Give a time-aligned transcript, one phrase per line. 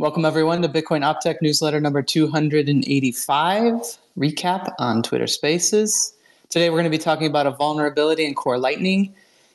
[0.00, 6.14] Welcome, everyone, to Bitcoin Optech newsletter number 285 recap on Twitter Spaces.
[6.50, 9.12] Today, we're going to be talking about a vulnerability in Core Lightning,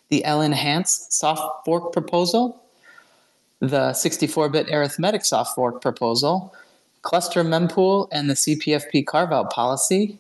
[0.10, 2.62] the LNhance soft fork proposal,
[3.62, 6.54] the 64 bit arithmetic soft fork proposal,
[7.04, 10.20] cluster mempool, and the CPFP carve out policy.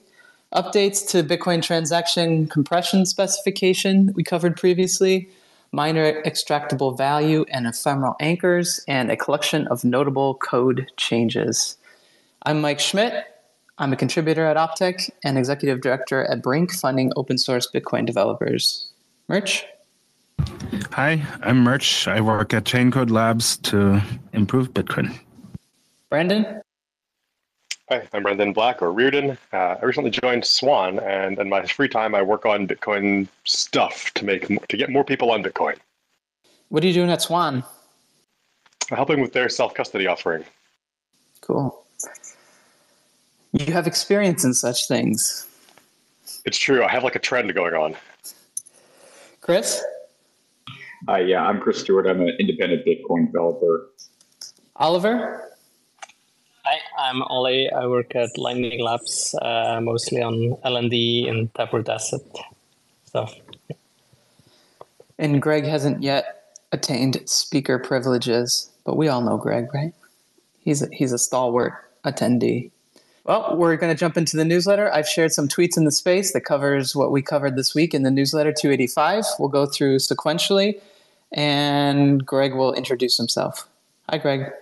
[0.53, 5.27] Updates to Bitcoin transaction compression specification we covered previously
[5.73, 11.77] miner extractable value and ephemeral anchors, and a collection of notable code changes.
[12.43, 13.25] I'm Mike Schmidt.
[13.79, 18.87] I'm a contributor at Optech and executive director at Brink, funding open source Bitcoin developers.
[19.28, 19.65] Murch?
[20.91, 22.07] Hi, I'm Murch.
[22.07, 24.00] I work at Chaincode Labs to
[24.31, 25.17] improve Bitcoin.
[26.09, 26.61] Brandon?
[27.89, 29.37] Hi, I'm Brandon Black or Rearden.
[29.51, 34.09] Uh, I recently joined Swan, and in my free time, I work on Bitcoin stuff
[34.14, 35.75] to make to get more people on Bitcoin.
[36.69, 37.61] What are you doing at Swan?
[38.89, 40.45] I'm helping with their self custody offering.
[41.42, 41.83] Cool.
[43.52, 45.45] You have experience in such things.
[46.45, 46.86] It's true.
[46.86, 47.98] I have like a trend going on.
[49.42, 49.84] Chris?
[51.09, 52.08] Uh, yeah, I'm Chris Stewart.
[52.08, 53.89] I'm an independent Bitcoin developer.
[54.78, 55.53] Oliver?
[57.04, 57.70] I'm Ollie.
[57.70, 62.22] I work at Lightning Labs, uh, mostly on LND and Taproot Asset
[63.04, 63.36] stuff.
[65.20, 69.94] And Greg hasn't yet attained speaker privileges, but we all know Greg, right?
[70.60, 71.73] He's a, he's a stalwart
[72.06, 72.72] attendee.
[73.26, 74.90] Well, we're going to jump into the newsletter.
[74.94, 78.04] I've shared some tweets in the space that covers what we covered this week in
[78.04, 79.26] the newsletter 285.
[79.40, 80.80] We'll go through sequentially,
[81.34, 83.67] and Greg will introduce himself.
[84.10, 84.54] Hi, Greg.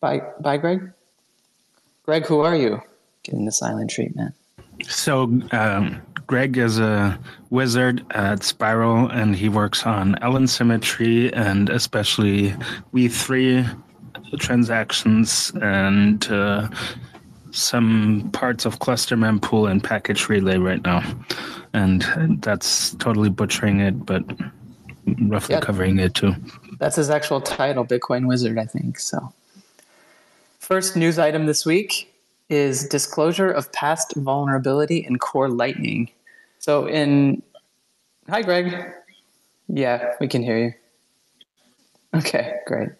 [0.00, 0.92] Bye, bye, Greg.
[2.04, 2.82] Greg, who are you?
[3.22, 4.34] Getting the silent treatment.
[4.88, 7.18] So, um, Greg is a
[7.50, 12.50] wizard at Spiral, and he works on LN symmetry and especially
[12.94, 13.82] V3
[14.38, 16.68] transactions and uh,
[17.50, 21.02] some parts of cluster mempool and package relay right now.
[21.74, 22.02] And
[22.42, 24.24] that's totally butchering it, but
[25.20, 25.62] roughly yep.
[25.62, 26.34] covering it too.
[26.78, 28.98] That's his actual title, Bitcoin Wizard, I think.
[28.98, 29.32] So.
[30.62, 32.14] First news item this week
[32.48, 36.08] is disclosure of past vulnerability in Core Lightning.
[36.60, 37.42] So in
[38.30, 38.92] Hi Greg.
[39.66, 40.72] Yeah, we can hear you.
[42.14, 42.90] Okay, great.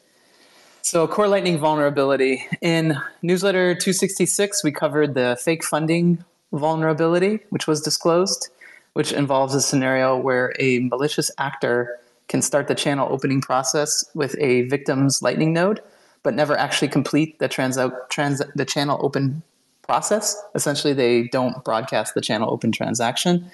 [0.83, 2.45] So Core Lightning vulnerability.
[2.62, 8.49] In newsletter 266, we covered the fake funding vulnerability, which was disclosed,
[8.94, 14.34] which involves a scenario where a malicious actor can start the channel opening process with
[14.41, 15.81] a victim's Lightning node
[16.22, 17.78] but never actually complete the trans,
[18.09, 19.43] trans the channel open
[19.83, 20.41] process.
[20.55, 23.50] Essentially, they don't broadcast the channel open transaction,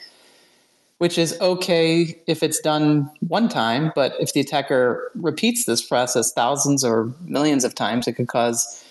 [0.98, 6.32] which is okay if it's done one time, but if the attacker repeats this process
[6.32, 8.84] thousands or millions of times, it could cause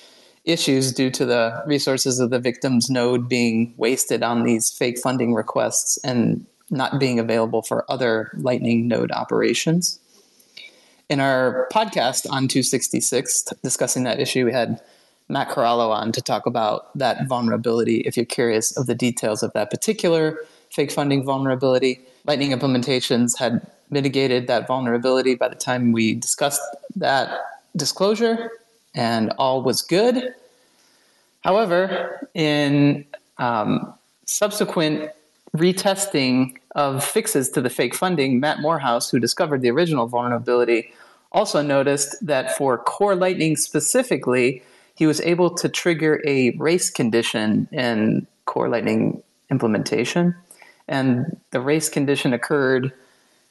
[0.45, 5.33] issues due to the resources of the victim's node being wasted on these fake funding
[5.33, 9.99] requests and not being available for other Lightning node operations
[11.09, 14.81] in our podcast on 266 discussing that issue, we had
[15.29, 17.97] Matt Corallo on to talk about that vulnerability.
[18.01, 23.65] If you're curious of the details of that particular fake funding vulnerability, Lightning implementations had
[23.89, 26.61] mitigated that vulnerability by the time we discussed
[26.97, 27.39] that
[27.77, 28.51] disclosure,
[28.93, 30.35] and all was good.
[31.41, 33.05] However, in
[33.37, 33.93] um,
[34.25, 35.11] subsequent
[35.55, 40.93] retesting of fixes to the fake funding, Matt Morehouse, who discovered the original vulnerability,
[41.31, 44.61] also noticed that for core lightning specifically,
[44.95, 50.35] he was able to trigger a race condition in core lightning implementation.
[50.87, 52.93] And the race condition occurred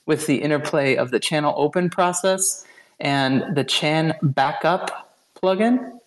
[0.07, 2.65] with the interplay of the channel open process
[3.01, 5.99] and the chan backup plugin.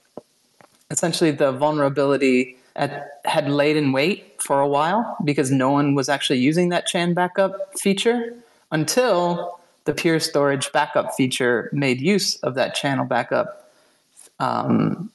[0.89, 6.09] Essentially, the vulnerability at, had laid in wait for a while because no one was
[6.09, 8.33] actually using that chan backup feature
[8.71, 13.71] until the peer storage backup feature made use of that channel backup
[14.39, 15.11] um,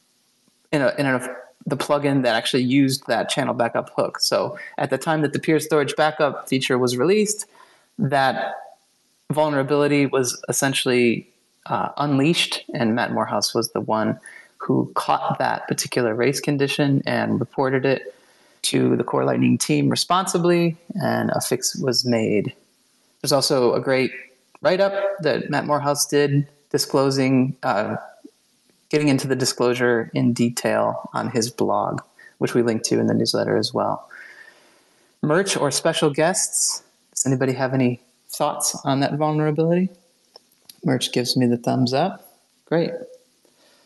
[0.72, 1.36] in, a, in a,
[1.66, 4.18] the plugin that actually used that channel backup hook.
[4.20, 7.46] So at the time that the peer storage backup feature was released,
[7.98, 8.54] that
[9.32, 11.28] vulnerability was essentially
[11.66, 14.18] uh, unleashed, and Matt Morehouse was the one
[14.58, 18.14] who caught that particular race condition and reported it
[18.64, 22.54] to the Core Lightning team responsibly, and a fix was made.
[23.20, 24.12] There's also a great
[24.60, 27.96] write up that Matt Morehouse did disclosing, uh,
[28.88, 32.00] getting into the disclosure in detail on his blog,
[32.38, 34.08] which we link to in the newsletter as well.
[35.22, 36.82] Murch or special guests?
[37.12, 39.90] Does anybody have any thoughts on that vulnerability?
[40.84, 42.38] Murch gives me the thumbs up.
[42.66, 42.90] Great.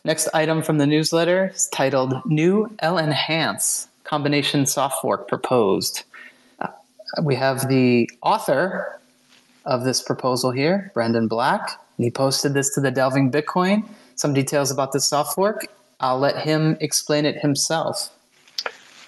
[0.04, 6.04] Next item from the newsletter is titled New LNhance Combination Soft Fork Proposed.
[6.60, 6.68] Uh,
[7.22, 8.98] we have the author
[9.66, 11.78] of this proposal here, Brandon Black.
[11.98, 13.86] He posted this to the Delving Bitcoin.
[14.14, 15.66] Some details about the soft fork.
[16.00, 18.10] I'll let him explain it himself.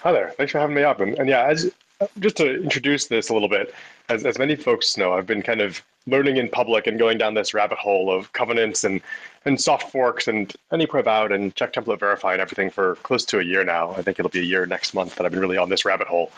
[0.03, 0.35] Hi there.
[0.37, 0.99] Thanks for having me up.
[0.99, 1.71] And, and yeah, as,
[2.19, 3.73] just to introduce this a little bit,
[4.09, 7.33] as, as many folks know, I've been kind of learning in public and going down
[7.33, 9.01] this rabbit hole of covenants and,
[9.45, 13.23] and soft forks and any prev out and check template verify and everything for close
[13.25, 13.91] to a year now.
[13.91, 16.07] I think it'll be a year next month that I've been really on this rabbit
[16.07, 16.31] hole.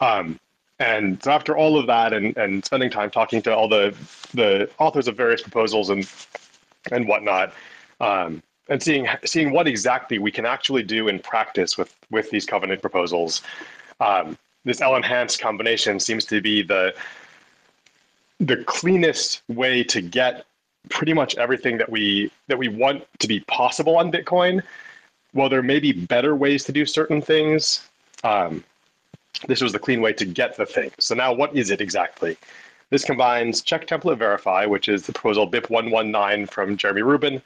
[0.00, 0.40] Um,
[0.78, 3.94] and so after all of that and, and spending time talking to all the
[4.34, 6.06] the authors of various proposals and
[6.92, 7.52] and whatnot,
[8.00, 12.44] um, and seeing seeing what exactly we can actually do in practice with with these
[12.44, 13.42] covenant proposals,
[14.00, 16.94] um, this L enhanced combination seems to be the
[18.40, 20.44] the cleanest way to get
[20.90, 24.62] pretty much everything that we that we want to be possible on Bitcoin.
[25.32, 27.88] While there may be better ways to do certain things,
[28.24, 28.64] um,
[29.46, 30.90] this was the clean way to get the thing.
[30.98, 32.36] So now what is it exactly?
[32.90, 37.42] This combines check template verify, which is the proposal BIP 119 from Jeremy Rubin.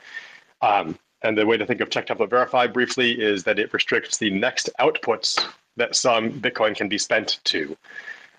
[0.63, 4.19] Um, and the way to think of check template verify briefly is that it restricts
[4.19, 5.45] the next outputs
[5.81, 7.77] that some Bitcoin can be spent to.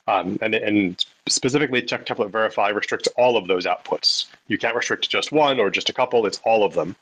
[0.07, 4.27] Um, and, and specifically, check template verify restricts all of those outputs.
[4.47, 6.95] You can't restrict just one or just a couple, it's all of them.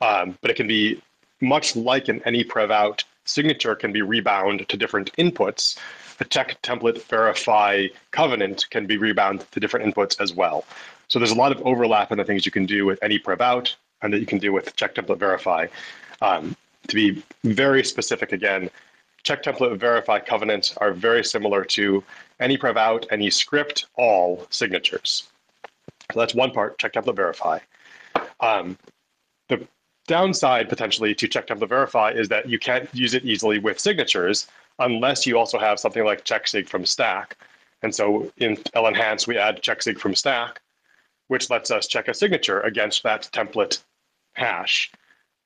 [0.00, 1.00] Um, but it can be
[1.40, 5.78] much like an any prev out signature can be rebound to different inputs.
[6.18, 10.64] The check template verify covenant can be rebound to different inputs as well.
[11.08, 13.40] So there's a lot of overlap in the things you can do with any prev
[13.40, 15.66] out and that you can do with check template verify.
[16.20, 16.56] Um,
[16.88, 18.70] to be very specific again,
[19.22, 22.02] check template verify covenants are very similar to
[22.40, 25.28] any prev out, any script, all signatures.
[26.12, 27.58] So that's one part, check template verify.
[28.40, 28.76] Um,
[29.48, 29.66] the
[30.06, 34.48] downside potentially to check template verify is that you can't use it easily with signatures
[34.78, 37.36] unless you also have something like checksig from stack.
[37.82, 40.60] And so in LNhance, we add checksig from stack,
[41.28, 43.82] which lets us check a signature against that template
[44.34, 44.90] hash,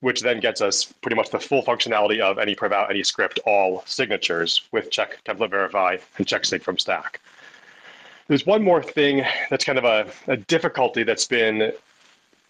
[0.06, 3.82] which then gets us pretty much the full functionality of any out, any script, all
[3.86, 7.20] signatures with check template verify and checksig from stack.
[8.28, 11.72] There's one more thing that's kind of a, a difficulty that's been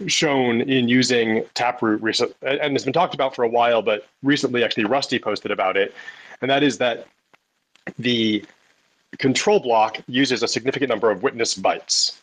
[0.06, 4.62] shown in using Taproot recent, and it's been talked about for a while, but recently
[4.62, 5.94] actually Rusty posted about it,
[6.42, 7.06] and that is that
[7.98, 8.44] the
[9.16, 12.20] control block uses a significant number of witness bytes.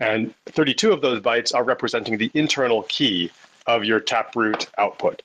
[0.00, 3.30] And 32 of those bytes are representing the internal key
[3.66, 5.22] of your Taproot output.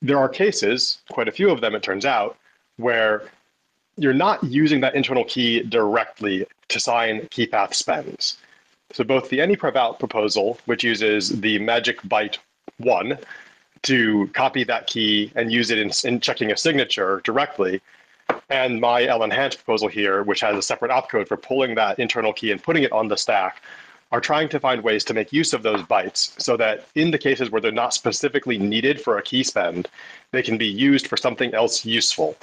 [0.00, 2.36] There are cases, quite a few of them it turns out,
[2.76, 3.24] where
[3.96, 8.38] you're not using that internal key directly to sign key path spends.
[8.92, 12.38] So both the AnyPrevOut proposal, which uses the magic byte
[12.78, 13.18] one
[13.82, 17.80] to copy that key and use it in, in checking a signature directly,
[18.50, 22.52] and my LNhance proposal here, which has a separate opcode for pulling that internal key
[22.52, 23.62] and putting it on the stack,
[24.10, 27.18] are trying to find ways to make use of those bytes so that in the
[27.18, 29.88] cases where they're not specifically needed for a key spend,
[30.32, 32.36] they can be used for something else useful.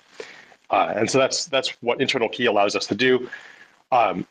[0.70, 3.30] Uh, and so that's that's what internal key allows us to do.
[3.92, 4.28] Um,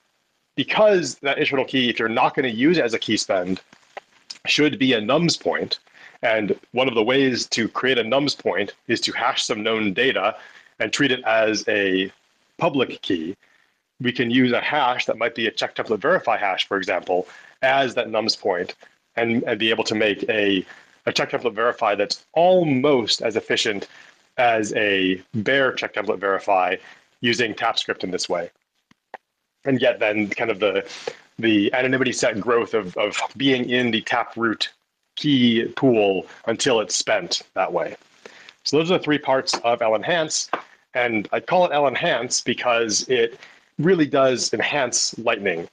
[0.57, 3.61] because that internal key, if you're not going to use it as a key spend,
[4.47, 5.81] should be a nums point.
[6.23, 9.93] And one of the ways to create a nums point is to hash some known
[9.93, 10.37] data
[10.79, 12.11] and treat it as a
[12.59, 13.37] public key.
[14.01, 17.29] We can use a hash that might be a check template verify hash, for example,
[17.63, 18.75] as that nums point
[19.17, 20.67] and, and be able to make a,
[21.07, 23.89] a check template verify that's almost as efficient
[24.37, 26.77] as a bare check template verify
[27.21, 28.51] using TapScript in this way
[29.65, 30.87] and yet then kind of the
[31.39, 34.73] the anonymity set growth of, of being in the taproot
[35.17, 37.97] key pool until it's spent that way.
[38.63, 40.49] So those are the three parts of LNhance.
[40.95, 43.41] And I call it LNhance because it
[43.79, 45.69] really does enhance Lightning.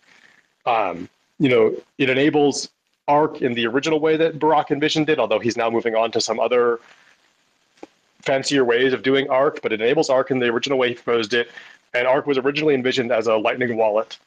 [0.65, 2.69] Um, you know, it enables
[3.07, 6.21] Arc in the original way that Burak envisioned it, although he's now moving on to
[6.21, 6.79] some other
[8.21, 11.33] fancier ways of doing Arc, but it enables Arc in the original way he proposed
[11.33, 11.49] it.
[11.93, 14.17] And Arc was originally envisioned as a Lightning wallet.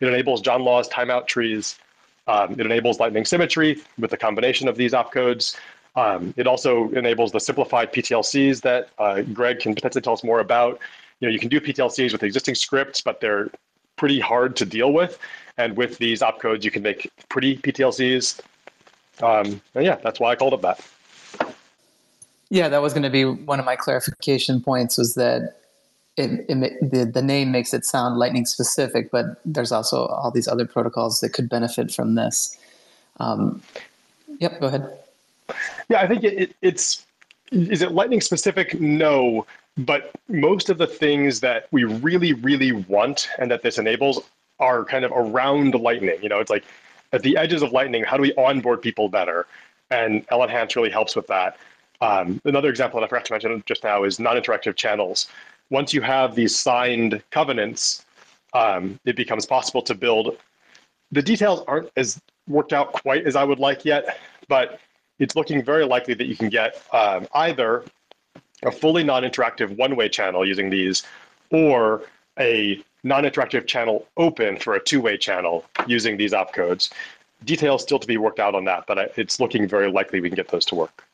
[0.00, 1.78] It enables John Law's timeout trees.
[2.26, 5.56] Um, it enables Lightning symmetry with the combination of these opcodes.
[5.96, 10.40] Um, it also enables the simplified PTLCs that uh, Greg can potentially tell us more
[10.40, 10.80] about.
[11.20, 13.48] You know, you can do PTLCs with existing scripts, but they're
[13.96, 15.18] pretty hard to deal with.
[15.56, 18.40] And with these opcodes, you can make pretty PTLCs.
[19.22, 20.84] Um, and yeah, that's why I called it that.
[22.50, 25.56] Yeah, that was going to be one of my clarification points was that
[26.16, 30.46] it, it, the, the name makes it sound lightning specific, but there's also all these
[30.46, 32.56] other protocols that could benefit from this.
[33.18, 33.62] Um,
[34.40, 34.98] Yep, go ahead.
[35.88, 37.06] Yeah, I think it, it, it's
[37.50, 38.80] is it lightning specific?
[38.80, 44.20] No, but most of the things that we really, really want and that this enables
[44.60, 46.16] are kind of around lightning.
[46.22, 46.64] You know, it's like
[47.12, 49.46] at the edges of lightning, how do we onboard people better?
[49.90, 51.56] And LNhance really helps with that.
[52.00, 55.28] Um, another example that I forgot to mention just now is non-interactive channels.
[55.70, 58.04] Once you have these signed covenants,
[58.52, 60.36] um, it becomes possible to build.
[61.10, 64.78] The details aren't as worked out quite as I would like yet, but
[65.18, 67.84] it's looking very likely that you can get um, either
[68.64, 71.02] a fully non-interactive one-way channel using these,
[71.50, 72.02] or
[72.38, 76.90] a non-interactive channel open for a two-way channel using these opcodes.
[77.44, 80.36] Details still to be worked out on that, but it's looking very likely we can
[80.36, 81.04] get those to work.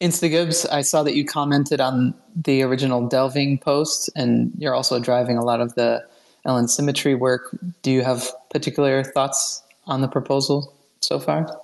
[0.00, 5.38] Instagibbs, I saw that you commented on the original delving post, and you're also driving
[5.38, 6.04] a lot of the
[6.46, 7.56] LN symmetry work.
[7.82, 11.58] Do you have particular thoughts on the proposal so far?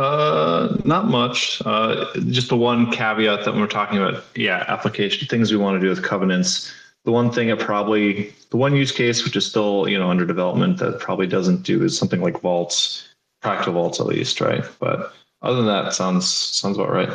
[0.00, 1.60] Uh, not much.
[1.66, 5.80] Uh, just the one caveat that we're talking about, yeah, application things we want to
[5.80, 6.72] do with covenants.
[7.04, 10.24] The one thing it probably, the one use case which is still you know under
[10.24, 13.06] development that probably doesn't do is something like vaults,
[13.42, 14.64] practical vaults at least, right?
[14.78, 17.10] But other than that, sounds sounds about right.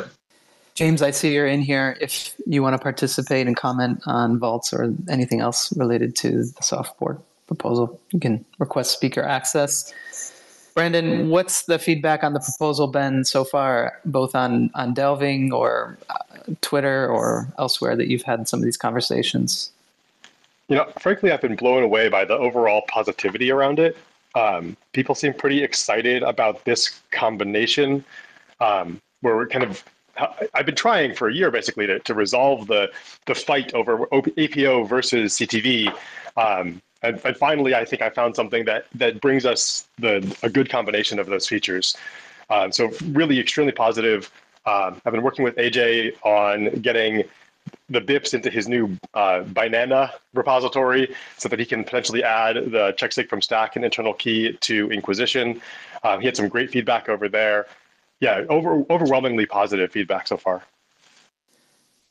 [0.76, 1.96] James, I see you're in here.
[2.00, 6.62] If you want to participate and comment on vaults or anything else related to the
[6.62, 9.92] soft fork proposal, you can request speaker access.
[10.76, 15.96] Brandon, what's the feedback on the proposal been so far, both on on delving or
[16.10, 16.18] uh,
[16.60, 19.72] Twitter or elsewhere that you've had some of these conversations?
[20.68, 23.96] You know, frankly, I've been blown away by the overall positivity around it.
[24.34, 28.04] Um, people seem pretty excited about this combination,
[28.60, 29.82] um, where we're kind of.
[30.52, 32.92] I've been trying for a year basically to, to resolve the
[33.24, 35.90] the fight over APO versus CTV.
[36.36, 40.50] Um, and, and, finally, I think I found something that that brings us the a
[40.50, 41.96] good combination of those features.
[42.50, 44.30] Um, so really, extremely positive.
[44.66, 47.24] Um, I've been working with AJ on getting
[47.88, 52.94] the BIPs into his new uh, BINANA repository so that he can potentially add the
[52.98, 55.60] checksig from stack and internal key to Inquisition.
[56.02, 57.66] Um, he had some great feedback over there.
[58.20, 60.62] Yeah, over, overwhelmingly positive feedback so far.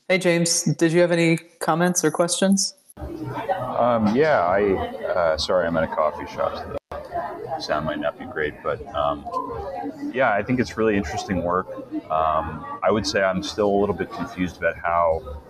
[0.08, 2.74] Hey, James, did you have any comments or questions?
[3.76, 4.72] Um, yeah, I
[5.06, 6.54] uh, sorry, I'm at a coffee shop.
[6.56, 6.76] So
[7.44, 9.26] the sound might not be great, but um,
[10.14, 11.68] yeah, I think it's really interesting work.
[12.10, 15.42] Um, I would say I'm still a little bit confused about how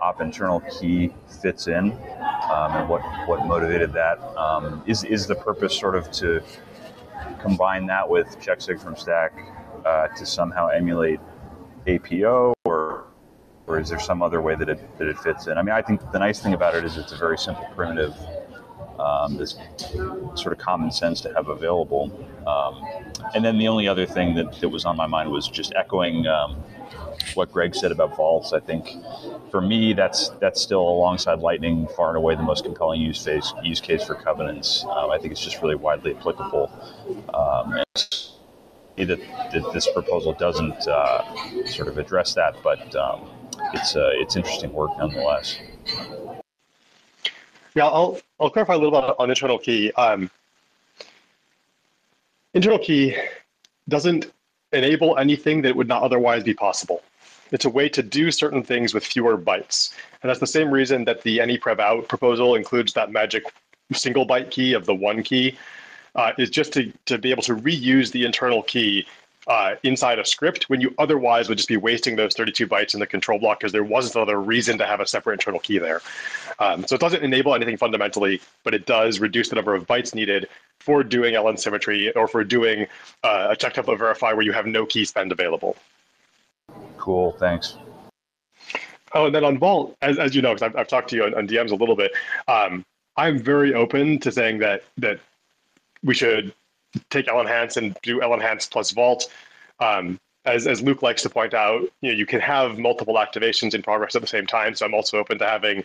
[0.00, 1.12] op internal key
[1.42, 4.20] fits in um, and what what motivated that.
[4.36, 6.42] Um, is is the purpose sort of to
[7.40, 9.32] combine that with checksig from stack
[9.84, 11.20] uh, to somehow emulate
[11.86, 13.04] APO or
[13.68, 15.58] or is there some other way that it that it fits in?
[15.58, 18.16] I mean, I think the nice thing about it is it's a very simple primitive.
[18.98, 19.54] Um, this
[20.34, 22.10] sort of common sense to have available.
[22.48, 22.84] Um,
[23.32, 26.26] and then the only other thing that, that was on my mind was just echoing
[26.26, 26.56] um,
[27.34, 28.52] what Greg said about vaults.
[28.52, 28.88] I think
[29.52, 33.52] for me, that's that's still alongside Lightning, far and away the most compelling use case
[33.62, 34.84] use case for covenants.
[34.84, 36.68] Um, I think it's just really widely applicable.
[37.34, 37.84] Um,
[38.96, 39.20] that,
[39.52, 43.30] that this proposal doesn't uh, sort of address that, but um,
[43.72, 45.58] it's uh, it's interesting work nonetheless.
[47.74, 49.92] Yeah, I'll I'll clarify a little bit on internal key.
[49.92, 50.30] Um,
[52.54, 53.16] internal key
[53.88, 54.32] doesn't
[54.72, 57.02] enable anything that would not otherwise be possible.
[57.50, 61.04] It's a way to do certain things with fewer bytes, and that's the same reason
[61.04, 63.44] that the anyprev out proposal includes that magic
[63.92, 65.56] single byte key of the one key.
[66.14, 69.06] Uh, is just to, to be able to reuse the internal key
[69.48, 73.00] uh, inside a script when you otherwise would just be wasting those 32 bytes in
[73.00, 76.00] the control block because there wasn't another reason to have a separate internal key there.
[76.58, 80.14] Um, so it doesn't enable anything fundamentally, but it does reduce the number of bytes
[80.14, 82.86] needed for doing LN symmetry or for doing
[83.24, 85.76] uh, a check template verify where you have no key spend available.
[86.98, 87.76] Cool, thanks.
[89.14, 91.24] Oh, and then on Vault, as, as you know, because I've, I've, talked to you
[91.24, 92.12] on, on DMs a little bit,
[92.46, 92.84] um,
[93.16, 95.18] I'm very open to saying that that
[96.04, 96.52] we should
[97.10, 99.30] take LNhance and do LNhance plus Vault.
[99.80, 103.74] Um, as, as Luke likes to point out, you know, you can have multiple activations
[103.74, 104.74] in progress at the same time.
[104.74, 105.84] So I'm also open to having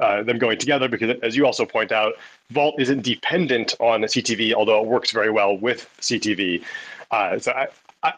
[0.00, 2.14] uh, them going together because, as you also point out,
[2.50, 6.64] Vault isn't dependent on CTV, although it works very well with CTV.
[7.10, 7.68] Uh, so I,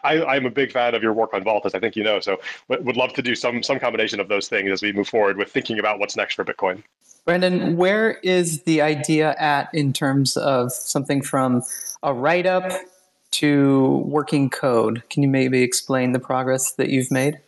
[0.03, 2.19] I, am a big fan of your work on Vault, as I think you know.
[2.19, 5.37] So would love to do some some combination of those things as we move forward
[5.37, 6.83] with thinking about what's next for Bitcoin.
[7.25, 11.61] Brandon, where is the idea at in terms of something from
[12.03, 12.71] a write up
[13.31, 15.03] to working code.
[15.09, 17.39] Can you maybe explain the progress that you've made?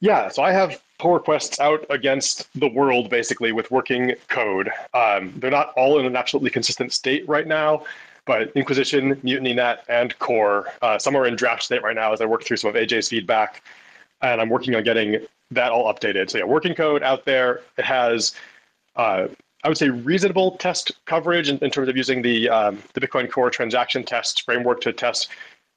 [0.00, 4.70] Yeah, so I have pull requests out against the world basically with working code.
[4.94, 7.84] Um, they're not all in an absolutely consistent state right now.
[8.26, 12.26] But Inquisition, MutinyNet, and Core, uh, some are in draft state right now as I
[12.26, 13.62] work through some of AJ's feedback,
[14.20, 16.30] and I'm working on getting that all updated.
[16.30, 17.62] So yeah, working code out there.
[17.78, 18.34] It has,
[18.96, 19.28] uh,
[19.62, 23.30] I would say, reasonable test coverage in, in terms of using the um, the Bitcoin
[23.30, 25.30] Core transaction test framework to test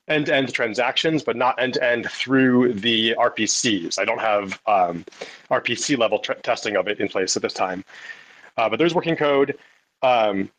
[0.08, 4.00] end-to-end transactions, but not end-to-end through the RPCs.
[4.00, 5.06] I don't have um,
[5.52, 7.86] RPC level testing of it in place at this time.
[8.58, 9.56] Uh, but there's working code.
[10.02, 10.50] Um,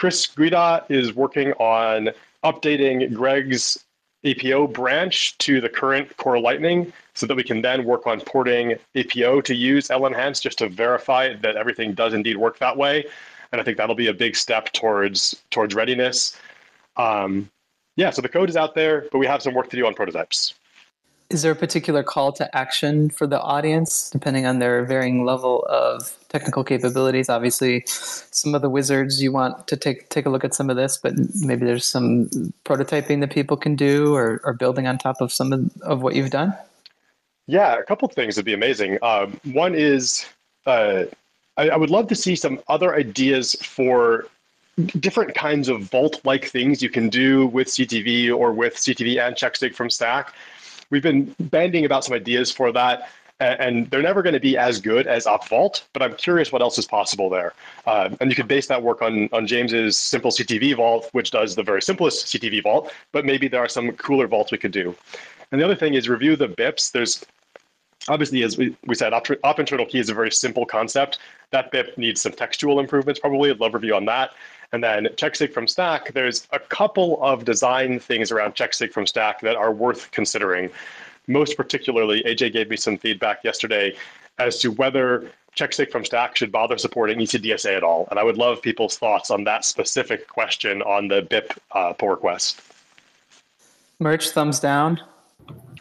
[0.00, 2.08] Chris Guida is working on
[2.42, 3.84] updating Greg's
[4.24, 8.76] APO branch to the current Core Lightning so that we can then work on porting
[8.94, 13.04] APO to use LNhance just to verify that everything does indeed work that way.
[13.52, 16.34] And I think that'll be a big step towards towards readiness.
[16.96, 17.50] Um,
[17.96, 19.92] yeah, so the code is out there, but we have some work to do on
[19.92, 20.54] prototypes.
[21.30, 25.64] Is there a particular call to action for the audience, depending on their varying level
[25.68, 27.28] of technical capabilities?
[27.28, 30.76] Obviously, some of the wizards you want to take take a look at some of
[30.76, 32.28] this, but maybe there's some
[32.64, 36.16] prototyping that people can do or, or building on top of some of, of what
[36.16, 36.52] you've done.
[37.46, 38.98] Yeah, a couple of things would be amazing.
[39.02, 40.26] Um, one is
[40.66, 41.04] uh,
[41.56, 44.26] I, I would love to see some other ideas for
[44.98, 49.74] different kinds of vault-like things you can do with CTV or with CTV and checksig
[49.74, 50.32] from Stack.
[50.90, 54.80] We've been banding about some ideas for that, and they're never going to be as
[54.80, 57.54] good as OP_VAULT, but I'm curious what else is possible there.
[57.86, 61.54] Uh, and you could base that work on, on James's simple CTV vault, which does
[61.54, 64.94] the very simplest CTV vault, but maybe there are some cooler vaults we could do.
[65.52, 66.92] And the other thing is review the BIPs.
[66.92, 67.24] There's
[68.08, 71.18] obviously, as we, we said, op, op internal key is a very simple concept.
[71.50, 73.50] That BIP needs some textual improvements probably.
[73.50, 74.30] I'd love review on that.
[74.72, 79.40] And then checksig from stack, there's a couple of design things around checksig from stack
[79.40, 80.70] that are worth considering.
[81.26, 83.96] Most particularly, AJ gave me some feedback yesterday
[84.38, 88.06] as to whether checksig from stack should bother supporting ECDSA at all.
[88.10, 92.08] And I would love people's thoughts on that specific question on the BIP uh, pull
[92.08, 92.60] request.
[93.98, 95.00] Murch, thumbs down.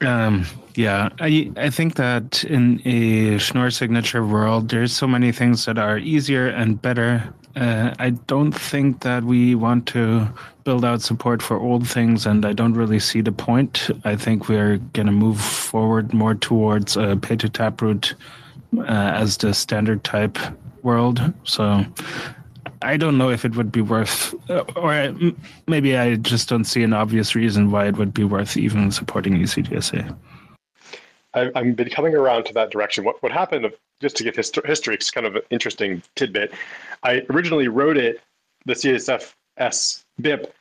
[0.01, 5.65] Um, yeah, I I think that in a Schnorr signature world, there's so many things
[5.65, 10.27] that are easier and better uh, I don't think that we want to
[10.63, 13.89] build out support for old things, and I don't really see the point.
[14.05, 18.13] I think we're going to move forward more towards a pay to taproot
[18.77, 20.37] uh, as the standard type
[20.83, 21.33] world.
[21.43, 21.83] So
[22.81, 25.13] I don't know if it would be worth, uh, or
[25.67, 29.33] maybe I just don't see an obvious reason why it would be worth even supporting
[29.33, 30.15] ECDSA.
[31.33, 33.03] I, I'm been coming around to that direction.
[33.03, 33.71] What what happened?
[34.01, 36.53] Just to give history, it's kind of an interesting tidbit.
[37.03, 38.21] I originally wrote it,
[38.65, 40.51] the CSFS BIP,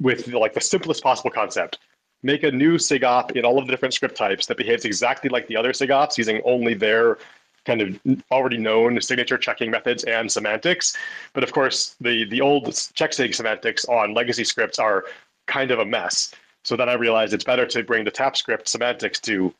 [0.00, 1.78] with like the simplest possible concept.
[2.22, 5.46] Make a new SIGOP in all of the different script types that behaves exactly like
[5.46, 7.18] the other SIGOPs using only their
[7.64, 10.96] kind of already known signature checking methods and semantics.
[11.32, 15.04] But of course, the, the old checksig semantics on legacy scripts are
[15.46, 16.34] kind of a mess.
[16.64, 19.54] So then I realized it's better to bring the TapScript semantics to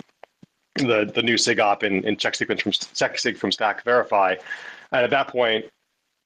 [0.76, 4.34] the, the new SIGOP in, in check sequence from checksig from stack verify.
[4.92, 5.66] And at that point,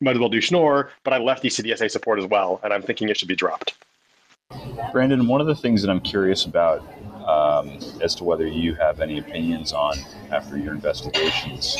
[0.03, 3.09] might as well do Schnorr, but I left ECDSA support as well, and I'm thinking
[3.09, 3.75] it should be dropped.
[4.93, 6.83] Brandon, one of the things that I'm curious about
[7.27, 9.97] um, as to whether you have any opinions on
[10.31, 11.77] after your investigations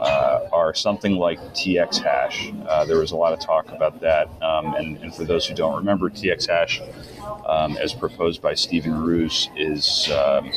[0.00, 2.52] uh, are something like TX hash.
[2.68, 4.28] Uh, there was a lot of talk about that.
[4.42, 6.82] Um, and, and, for those who don't remember, TX hash,
[7.46, 10.52] um, as proposed by Steven Roose, is um,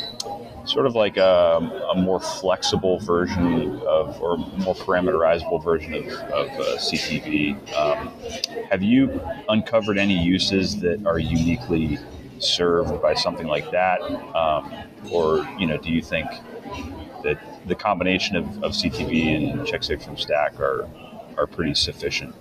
[0.67, 6.49] sort of like a, a, more flexible version of, or more parameterizable version of, of
[6.49, 7.56] uh, CTV.
[7.73, 8.12] Um,
[8.69, 11.97] have you uncovered any uses that are uniquely
[12.39, 14.01] served by something like that,
[14.36, 14.71] um,
[15.12, 16.30] or you know, do you think
[17.23, 20.88] that the combination of, of CTV and checksig from stack are
[21.38, 22.36] are pretty sufficient?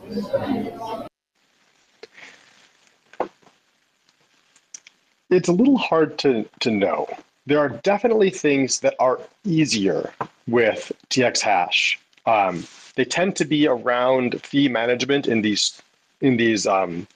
[5.30, 7.06] It's a little hard to to know
[7.46, 10.12] there are definitely things that are easier
[10.48, 11.98] with TX hash.
[12.26, 15.80] Um, they tend to be around fee management in these
[16.20, 17.06] in these um,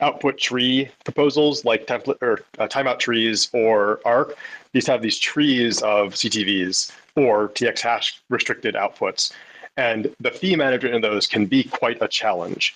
[0.00, 4.36] output tree proposals like template or uh, timeout trees or arc
[4.72, 9.32] These have these trees of CTVs or TX hash restricted outputs.
[9.76, 12.74] And the fee management in those can be quite a challenge.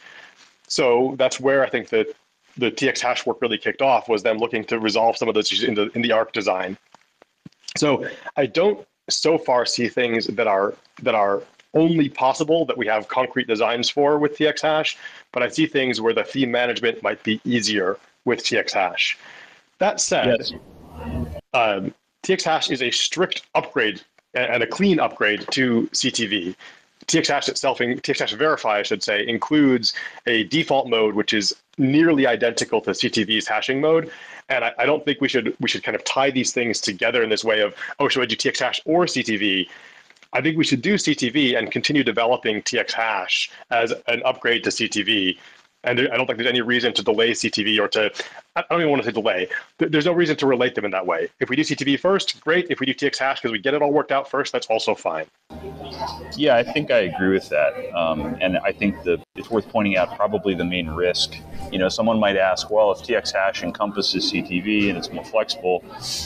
[0.68, 2.14] So that's where I think that
[2.57, 5.62] the TX hash work really kicked off was them looking to resolve some of those
[5.62, 6.77] in the in the ARC design.
[7.77, 11.42] So I don't so far see things that are that are
[11.75, 14.97] only possible that we have concrete designs for with TX hash,
[15.33, 19.19] but I see things where the theme management might be easier with TX hash.
[19.79, 20.53] That said, yes.
[21.53, 24.01] um, TX hash is a strict upgrade
[24.35, 26.57] and a clean upgrade to CTV.
[27.07, 29.95] TXHash itself, TXHash Verify, I should say, includes
[30.27, 34.11] a default mode which is nearly identical to CTV's hashing mode.
[34.49, 37.23] And I, I, don't think we should we should kind of tie these things together
[37.23, 39.69] in this way of oh should I do TXHash or CTV?
[40.33, 45.38] I think we should do CTV and continue developing TXHash as an upgrade to CTV
[45.87, 48.11] and I don't think there's any reason to delay CTV or to,
[48.57, 49.49] I don't even want to say delay.
[49.79, 51.29] There's no reason to relate them in that way.
[51.40, 52.66] If we do CTV first, great.
[52.70, 54.94] If we do TX hash because we get it all worked out first, that's also
[54.94, 55.27] fine.
[56.37, 57.72] Yeah, I think I agree with that.
[57.94, 61.37] Um, and I think the it's worth pointing out probably the main risk.
[61.70, 65.81] You know, someone might ask, well, if TX hash encompasses CTV and it's more flexible,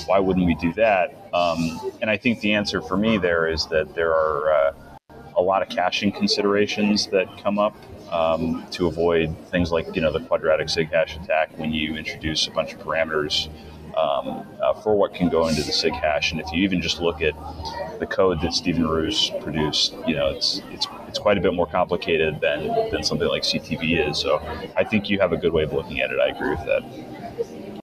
[0.07, 1.29] why wouldn't we do that?
[1.35, 4.73] Um, and I think the answer for me there is that there are uh,
[5.37, 7.77] a lot of caching considerations that come up
[8.11, 12.47] um, to avoid things like you know the quadratic sig hash attack when you introduce
[12.47, 13.49] a bunch of parameters
[13.97, 16.33] um, uh, for what can go into the sig hash.
[16.33, 17.35] And if you even just look at
[17.99, 21.67] the code that Steven Roose produced, you know it's it's it's quite a bit more
[21.67, 24.19] complicated than than something like CTV is.
[24.19, 24.39] So
[24.77, 26.19] I think you have a good way of looking at it.
[26.21, 27.81] I agree with that.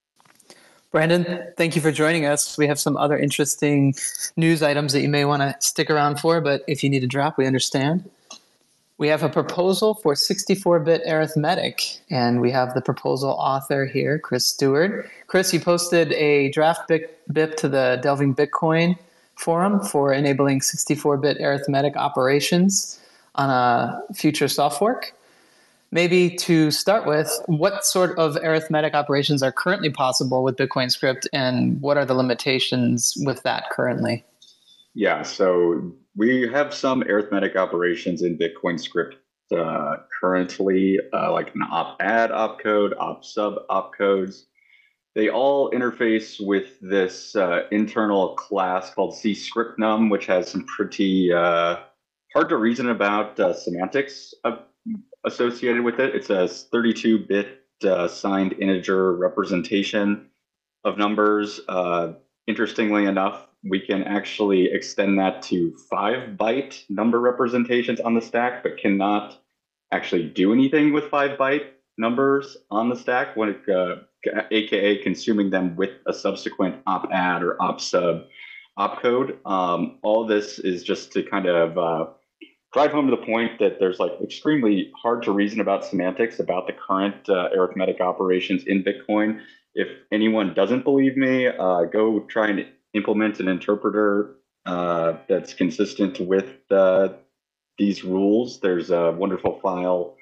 [0.92, 2.58] Brandon, thank you for joining us.
[2.58, 3.94] We have some other interesting
[4.38, 7.08] news items that you may want to stick around for, but if you need to
[7.08, 8.10] drop, we understand.
[9.00, 14.18] We have a proposal for 64 bit arithmetic, and we have the proposal author here,
[14.18, 15.08] Chris Stewart.
[15.28, 18.98] Chris, you posted a draft BIP to the Delving Bitcoin
[19.36, 23.00] forum for enabling 64 bit arithmetic operations
[23.36, 25.14] on a future soft fork.
[25.92, 31.28] Maybe to start with, what sort of arithmetic operations are currently possible with Bitcoin script,
[31.32, 34.26] and what are the limitations with that currently?
[34.96, 39.18] Yeah, so we have some arithmetic operations in Bitcoin script
[39.56, 44.46] uh, currently, uh, like an op add opcode, op sub opcodes.
[45.14, 51.78] They all interface with this uh, internal class called cscriptnum, which has some pretty uh,
[52.34, 54.34] hard to reason about uh, semantics
[55.24, 56.16] associated with it.
[56.16, 60.30] It's a 32 bit uh, signed integer representation
[60.84, 61.60] of numbers.
[62.48, 68.64] interestingly enough, we can actually extend that to five byte number representations on the stack,
[68.64, 69.40] but cannot
[69.92, 71.68] actually do anything with five byte
[71.98, 73.96] numbers on the stack when it, uh,
[74.52, 78.26] aka consuming them with a subsequent op add or op sub
[78.78, 79.38] opcode.
[79.46, 82.12] Um, all this is just to kind of uh,
[82.74, 86.68] drive home to the point that there's like extremely hard to reason about semantics about
[86.68, 89.40] the current uh, arithmetic operations in Bitcoin.
[89.74, 92.68] If anyone doesn't believe me, uh, go try and
[92.98, 97.10] implement an interpreter uh, that's consistent with uh,
[97.78, 98.60] these rules.
[98.60, 100.18] There's a wonderful file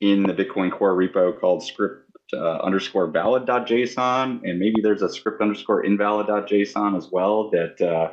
[0.00, 5.40] in the Bitcoin Core repo called script uh, underscore valid.json, and maybe there's a script
[5.40, 8.12] underscore invalid.json as well that uh,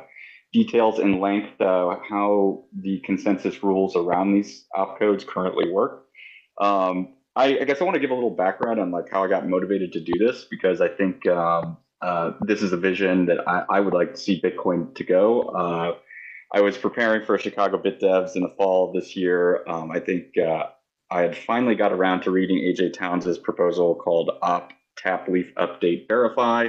[0.52, 6.06] details in length uh, how the consensus rules around these opcodes currently work.
[6.60, 9.28] Um, I, I, guess I want to give a little background on like how I
[9.28, 13.48] got motivated to do this because I think um, uh, this is a vision that
[13.48, 15.42] I, I, would like to see Bitcoin to go.
[15.44, 15.94] Uh,
[16.52, 19.64] I was preparing for Chicago Bit Devs in the fall this year.
[19.66, 20.64] Um, I think uh,
[21.10, 26.06] I had finally got around to reading AJ Towns's proposal called Op Tap Leaf Update
[26.06, 26.68] Verify.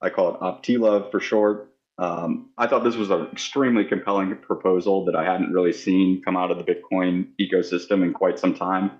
[0.00, 1.72] I call it Op TLOVE for short.
[1.98, 6.36] Um, I thought this was an extremely compelling proposal that I hadn't really seen come
[6.36, 8.92] out of the Bitcoin ecosystem in quite some time.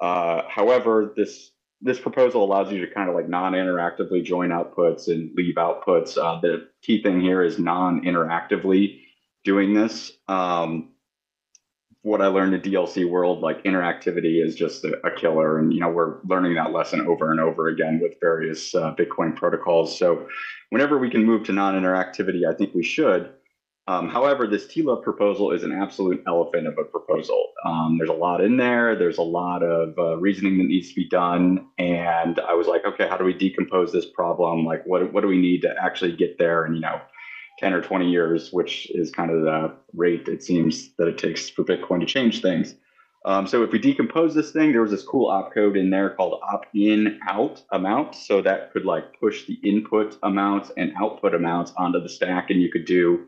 [0.00, 5.30] Uh, however, this this proposal allows you to kind of like non-interactively join outputs and
[5.36, 6.16] leave outputs.
[6.16, 9.00] Uh, the key thing here is non-interactively
[9.44, 10.12] doing this.
[10.26, 10.90] Um,
[12.02, 15.58] what I learned in DLC world, like interactivity is just a, a, killer.
[15.58, 19.34] And, you know, we're learning that lesson over and over again with various uh, Bitcoin
[19.34, 19.98] protocols.
[19.98, 20.28] So
[20.70, 23.32] whenever we can move to non-interactivity, I think we should.
[23.88, 27.52] Um, however, this TLOVE proposal is an absolute elephant of a proposal.
[27.64, 28.96] Um, there's a lot in there.
[28.96, 31.66] There's a lot of uh, reasoning that needs to be done.
[31.78, 34.64] And I was like, okay, how do we decompose this problem?
[34.64, 36.64] Like, what, what do we need to actually get there?
[36.64, 37.00] And, you know,
[37.60, 41.48] 10 or 20 years, which is kind of the rate it seems that it takes
[41.48, 42.74] for Bitcoin to change things.
[43.24, 46.40] Um, so if we decompose this thing, there was this cool opcode in there called
[46.42, 48.14] op in out amount.
[48.14, 52.50] So that could like push the input amounts and output amounts onto the stack.
[52.50, 53.26] And you could do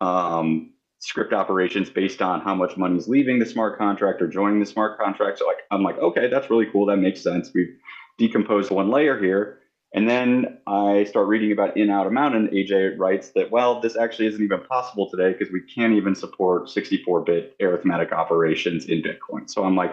[0.00, 4.60] um, script operations based on how much money is leaving the smart contract or joining
[4.60, 5.38] the smart contract.
[5.38, 6.86] So like I'm like, okay, that's really cool.
[6.86, 7.50] That makes sense.
[7.54, 7.74] We've
[8.18, 9.58] decomposed one layer here.
[9.92, 13.96] And then I start reading about in out amount, and AJ writes that, well, this
[13.96, 19.02] actually isn't even possible today because we can't even support 64 bit arithmetic operations in
[19.02, 19.50] Bitcoin.
[19.50, 19.90] So I'm like,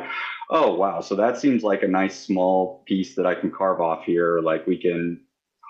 [0.52, 1.02] oh, wow.
[1.02, 4.39] So that seems like a nice small piece that I can carve off here.
[4.39, 5.20] Like we can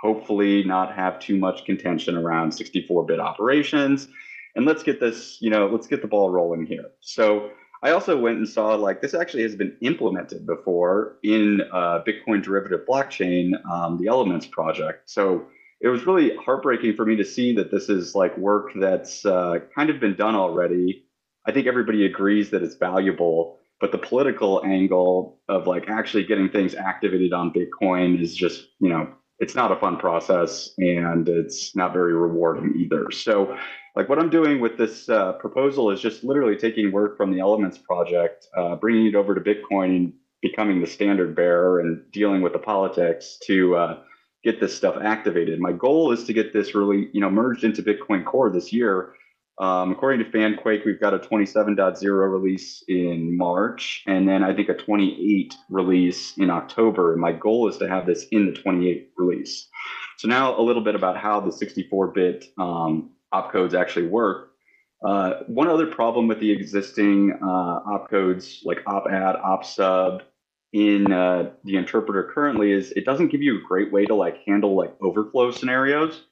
[0.02, 4.10] hopefully not have too much contention around 64 bit operations
[4.58, 6.86] and let's get this, you know, let's get the ball rolling here.
[7.00, 7.52] So
[7.84, 12.43] I also went and saw like this actually has been implemented before in uh, Bitcoin
[12.43, 15.12] derivative blockchain, um, the Elements project.
[15.12, 15.46] So
[15.80, 19.60] it was really heartbreaking for me to see that this is like work that's uh,
[19.76, 21.06] kind of been done already.
[21.46, 26.50] I think everybody agrees that it's valuable, but the political angle of like actually getting
[26.50, 29.08] things activated on Bitcoin is just, you know,
[29.39, 33.12] it's not a fun process and it's not very rewarding either.
[33.12, 33.58] So,
[33.95, 37.39] like what I'm doing with this uh, proposal is just literally taking work from the
[37.39, 42.41] Elements project, uh, bringing it over to Bitcoin and becoming the standard bearer and dealing
[42.41, 44.00] with the politics to uh,
[44.43, 45.60] get this stuff activated.
[45.60, 49.13] My goal is to get this really, you know, merged into Bitcoin Core this year.
[49.60, 54.70] Um, according to FanQuake, we've got a 27.0 release in March, and then I think
[54.70, 57.13] a 28 release in October.
[57.13, 59.67] And my goal is to have this in the 28 release.
[60.17, 64.52] So now a little bit about how the 64-bit um, opcodes actually work.
[65.04, 70.24] Uh, one other problem with the existing uh, opcodes like op-add, op-sub,
[70.74, 74.38] in uh, the interpreter currently is it doesn't give you a great way to like
[74.46, 76.24] handle like overflow scenarios.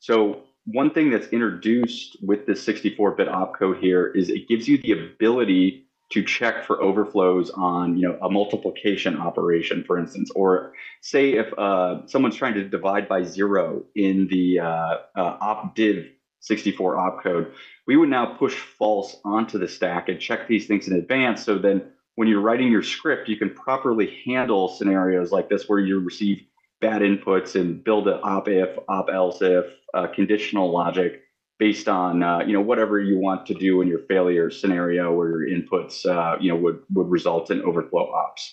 [0.00, 4.92] So one thing that's introduced with this 64-bit opcode here is it gives you the
[4.92, 11.32] ability to check for overflows on you know a multiplication operation, for instance, or say
[11.32, 17.52] if uh, someone's trying to divide by zero in the uh, uh opdiv 64 opcode,
[17.86, 21.42] we would now push false onto the stack and check these things in advance.
[21.42, 21.82] So then
[22.16, 26.44] when you're writing your script, you can properly handle scenarios like this where you receive
[26.84, 31.22] bad inputs and build an op if, op else if, uh, conditional logic
[31.58, 35.30] based on uh, you know whatever you want to do in your failure scenario where
[35.30, 38.52] your inputs uh, you know would would result in overflow ops.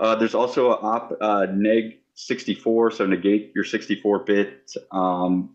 [0.00, 5.54] Uh, there's also a op uh, neg 64, so negate your 64 bit um,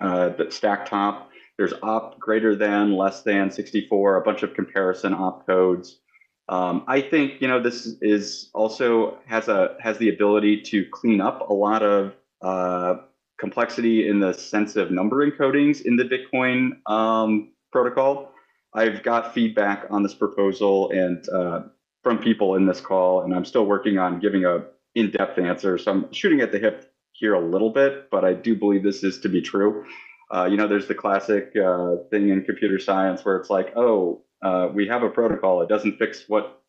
[0.00, 1.30] uh, stack top.
[1.56, 5.98] There's op greater than, less than 64, a bunch of comparison op codes.
[6.48, 11.20] Um, I think you know this is also has a has the ability to clean
[11.20, 12.96] up a lot of uh,
[13.38, 18.32] complexity in the sense of number encodings in the Bitcoin um, protocol.
[18.74, 21.62] I've got feedback on this proposal and uh,
[22.02, 25.78] from people in this call, and I'm still working on giving a in-depth answer.
[25.78, 29.02] So I'm shooting at the hip here a little bit, but I do believe this
[29.02, 29.84] is to be true.
[30.30, 34.22] Uh, you know, there's the classic uh, thing in computer science where it's like, oh,
[34.42, 35.62] uh, we have a protocol.
[35.62, 36.62] It doesn't fix what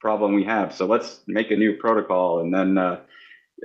[0.00, 0.74] problem we have.
[0.74, 2.40] So let's make a new protocol.
[2.40, 3.00] And then uh,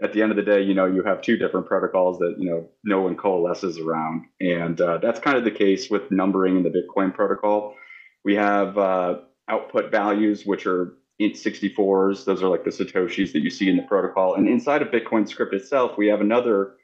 [0.02, 2.50] at the end of the day, you know, you have two different protocols that, you
[2.50, 4.26] know, no one coalesces around.
[4.39, 7.76] And uh, that's kind of the case with numbering in the Bitcoin protocol.
[8.24, 9.19] We have uh,
[9.50, 12.26] output values, which are int 64s.
[12.26, 14.36] Those are like the Satoshis that you see in the protocol.
[14.36, 16.76] And inside of Bitcoin script itself, we have another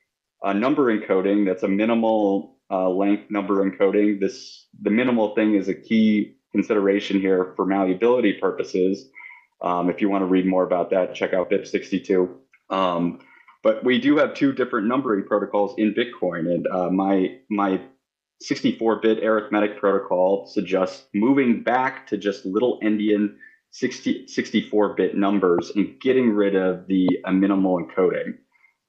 [0.44, 4.20] uh, number encoding that's a minimal uh, length number encoding.
[4.20, 9.10] This the minimal thing is a key consideration here for malleability purposes.
[9.62, 12.30] Um, if you want to read more about that, check out BIP62.
[12.70, 13.20] Um,
[13.64, 17.82] but we do have two different numbering protocols in Bitcoin, and uh, my my
[18.44, 23.36] 64-bit arithmetic protocol suggests moving back to just little endian
[23.72, 28.38] 60, 64-bit numbers and getting rid of the uh, minimal encoding.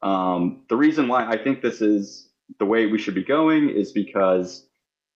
[0.03, 2.29] Um, the reason why I think this is
[2.59, 4.68] the way we should be going is because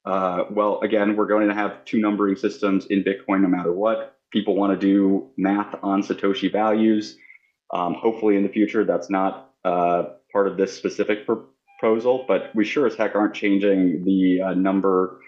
[0.05, 4.17] uh, well, again, we're going to have two numbering systems in Bitcoin no matter what.
[4.33, 7.17] People want to do math on Satoshi values.
[7.73, 12.65] Um, hopefully, in the future, that's not uh, part of this specific proposal, but we
[12.65, 15.21] sure as heck aren't changing the uh, number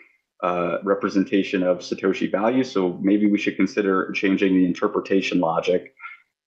[0.42, 2.70] uh, representation of Satoshi values.
[2.70, 5.94] So maybe we should consider changing the interpretation logic.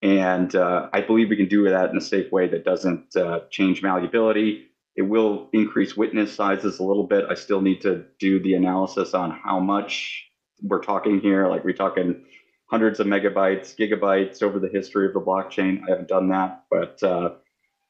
[0.02, 3.42] And uh, I believe we can do that in a safe way that doesn't uh,
[3.50, 7.26] change malleability it will increase witness sizes a little bit.
[7.30, 10.26] I still need to do the analysis on how much
[10.64, 11.48] we're talking here.
[11.48, 12.26] Like we're talking
[12.66, 15.84] hundreds of megabytes, gigabytes over the history of the blockchain.
[15.88, 17.36] I haven't done that, but uh,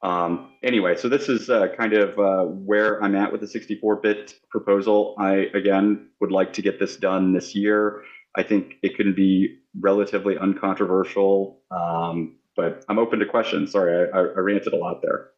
[0.04, 4.36] um, anyway, so this is uh, kind of uh, where I'm at with the 64-bit
[4.52, 5.15] proposal.
[5.17, 8.04] I again would like to get this done this year.
[8.36, 13.72] I think it can be relatively uncontroversial, um, but I'm open to questions.
[13.72, 15.30] Sorry, I, I ranted a lot there.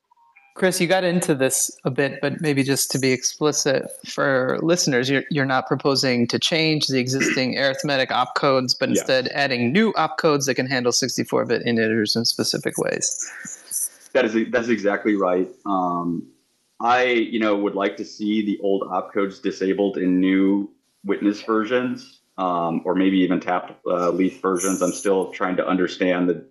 [0.60, 5.10] Chris, you got into this a bit, but maybe just to be explicit for listeners,
[5.10, 10.48] you're, you're not proposing to change the existing arithmetic opcodes, but instead adding new opcodes
[10.48, 13.26] that can handle 64-bit integers in specific ways.
[14.12, 15.48] That is that's exactly right.
[15.66, 16.28] Um,
[16.82, 20.70] I, you know, would like to see the old opcodes disabled in new
[21.06, 24.82] witness versions, um, or maybe even tap uh, leaf versions.
[24.82, 26.49] I'm still trying to understand the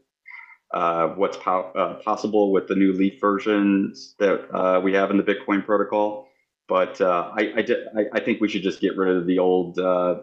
[0.73, 5.23] what's po- uh, possible with the new Leaf versions that uh, we have in the
[5.23, 6.29] Bitcoin protocol.
[6.69, 9.39] But uh, I, I, did, I, I, think we should just get rid of the
[9.39, 10.21] old uh,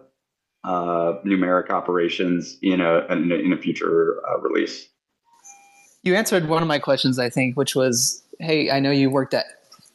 [0.64, 4.88] uh, numeric operations in a in a, in a future release.
[6.04, 9.34] You answered one of my questions, I think, which was, "Hey, I know you worked
[9.34, 9.46] at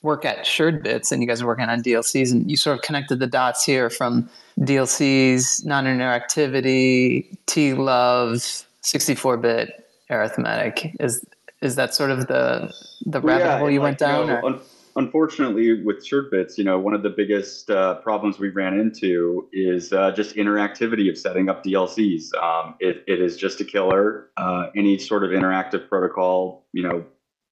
[0.03, 3.21] work at Suredbits, and you guys are working on DLCs, and you sort of connected
[3.21, 8.39] the dots here from DLCs, non-interactivity, T love,
[8.83, 10.97] 64-bit arithmetic.
[11.01, 11.25] Is
[11.63, 12.73] is that sort of the
[13.07, 14.29] the rabbit yeah, hole you like, went down?
[14.29, 14.61] You know, un-
[14.97, 19.93] unfortunately, with Suredbits, you know, one of the biggest uh, problems we ran into is
[19.93, 22.35] uh, just interactivity of setting up DLCs.
[22.43, 24.29] Um, it, it is just a killer.
[24.37, 27.05] Uh, any sort of interactive protocol, you know,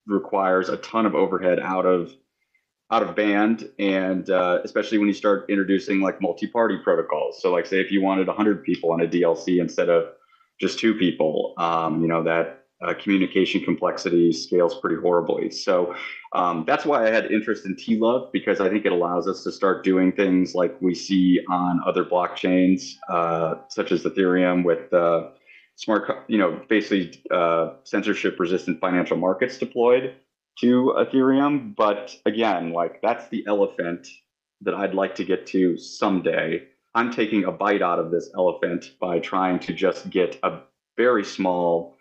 [0.06, 2.12] requires a ton of overhead out of
[2.90, 7.66] out of band and uh, especially when you start introducing like multi-party protocols so like
[7.66, 10.06] say if you wanted 100 people on a dlc instead of
[10.60, 15.94] just two people um, you know that uh, communication complexity scales pretty horribly so
[16.34, 19.50] um, that's why i had interest in TLUV because i think it allows us to
[19.50, 25.28] start doing things like we see on other blockchains uh, such as ethereum with uh,
[25.76, 30.14] smart you know basically uh, censorship resistant financial markets deployed
[30.60, 31.74] to Ethereum.
[31.76, 34.08] But again, like that's the elephant
[34.62, 36.66] that I'd like to get to someday.
[36.98, 40.62] I'm taking a bite out of this elephant by trying to just get a
[40.96, 41.96] very small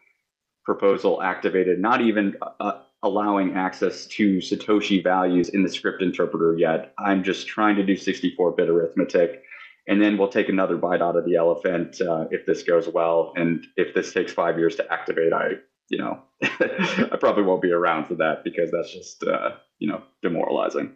[0.65, 6.95] proposal activated, not even uh, allowing access to Satoshi values in the script interpreter yet.
[6.97, 9.43] I'm just trying to do 64 bit arithmetic.
[9.87, 13.33] And then we'll take another bite out of the elephant uh, if this goes well.
[13.35, 15.57] And if this takes five years to activate, I
[15.89, 20.01] you know, I probably won't be around for that because that's just, uh, you know,
[20.23, 20.93] demoralizing.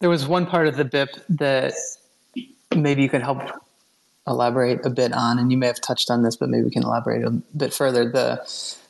[0.00, 1.74] There was one part of the BIP that
[2.76, 3.40] maybe you could help
[4.26, 6.82] elaborate a bit on, and you may have touched on this, but maybe we can
[6.82, 8.10] elaborate a bit further.
[8.10, 8.40] The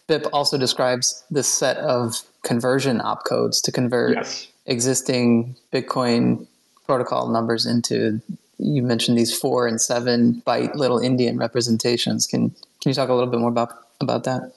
[0.08, 4.48] BIP also describes this set of conversion opcodes to convert yes.
[4.66, 6.46] existing Bitcoin
[6.86, 8.20] protocol numbers into
[8.58, 12.26] you mentioned these four and seven byte little endian representations.
[12.26, 13.70] Can can you talk a little bit more about
[14.00, 14.52] about that?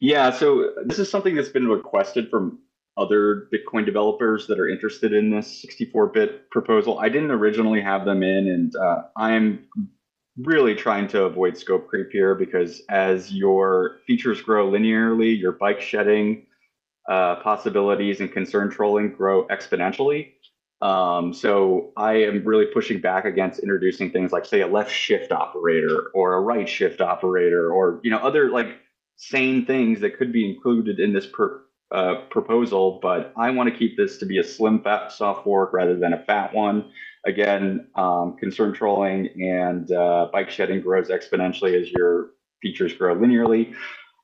[0.00, 2.58] Yeah, so this is something that's been requested from
[2.98, 6.98] other Bitcoin developers that are interested in this 64-bit proposal.
[6.98, 9.66] I didn't originally have them in, and uh, I'm
[10.36, 15.80] really trying to avoid scope creep here because as your features grow linearly, your bike
[15.80, 16.46] shedding
[17.08, 20.32] uh, possibilities and concern trolling grow exponentially.
[20.80, 25.32] Um, so I am really pushing back against introducing things like, say, a left shift
[25.32, 28.78] operator or a right shift operator, or you know, other like
[29.16, 32.98] sane things that could be included in this per, uh, proposal.
[33.00, 36.12] But I want to keep this to be a slim, fat soft fork rather than
[36.12, 36.90] a fat one.
[37.26, 42.30] Again, um, concern trolling and uh, bike shedding grows exponentially as your
[42.62, 43.74] features grow linearly.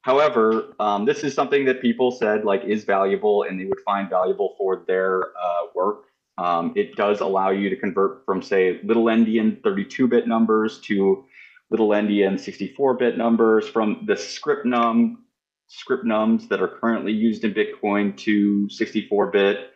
[0.02, 4.08] However, um, this is something that people said like is valuable and they would find
[4.10, 6.04] valuable for their uh, work
[6.36, 11.24] um, it does allow you to convert from, say, little endian 32 bit numbers to
[11.70, 15.23] little endian 64 bit numbers from the script num
[15.68, 19.70] script nums that are currently used in Bitcoin to 64 bit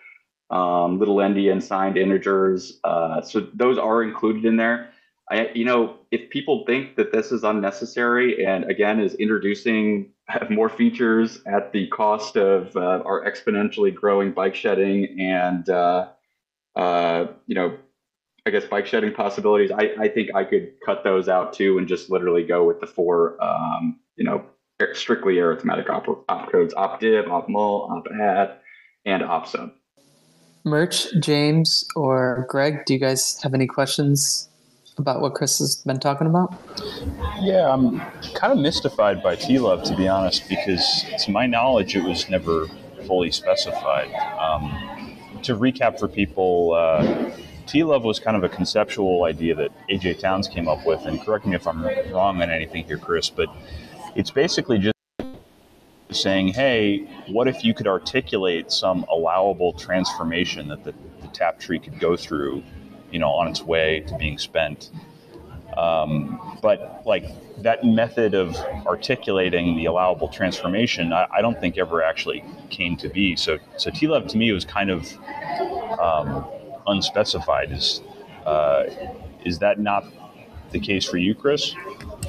[0.51, 2.81] um, little endian signed integers.
[2.85, 4.91] Uh, so those are included in there.
[5.31, 10.13] I, you know, if people think that this is unnecessary and again is introducing
[10.51, 16.09] more features at the cost of uh, our exponentially growing bike shedding and uh,
[16.77, 17.77] uh, you know,
[18.47, 19.71] I guess bike shedding possibilities.
[19.71, 22.87] I, I think I could cut those out too and just literally go with the
[22.87, 24.47] four, um, you know,
[24.95, 28.59] strictly arithmetic op, op codes: opdiv, opmul, opadd,
[29.05, 29.73] and opsub.
[30.65, 34.49] Murch, James, or Greg, do you guys have any questions
[34.97, 36.55] about what Chris has been talking about?
[37.41, 38.01] Yeah, I'm
[38.35, 42.67] kind of mystified by TLUV, to be honest, because to my knowledge, it was never
[43.07, 44.13] fully specified.
[44.39, 47.31] Um, to recap for people, uh,
[47.67, 51.47] TLUV was kind of a conceptual idea that AJ Towns came up with, and correct
[51.47, 53.49] me if I'm wrong on anything here, Chris, but
[54.15, 54.95] it's basically just
[56.11, 61.79] saying, hey, what if you could articulate some allowable transformation that the, the tap tree
[61.79, 62.63] could go through,
[63.11, 64.91] you know, on its way to being spent?
[65.77, 67.25] Um, but like
[67.63, 68.57] that method of
[68.87, 73.37] articulating the allowable transformation, I, I, don't think ever actually came to be.
[73.37, 75.13] So, so TLUV to me was kind of
[76.01, 76.45] um,
[76.87, 77.71] unspecified.
[77.71, 78.01] Is
[78.45, 78.85] uh,
[79.45, 80.05] is that not
[80.71, 81.75] the case for you, Chris?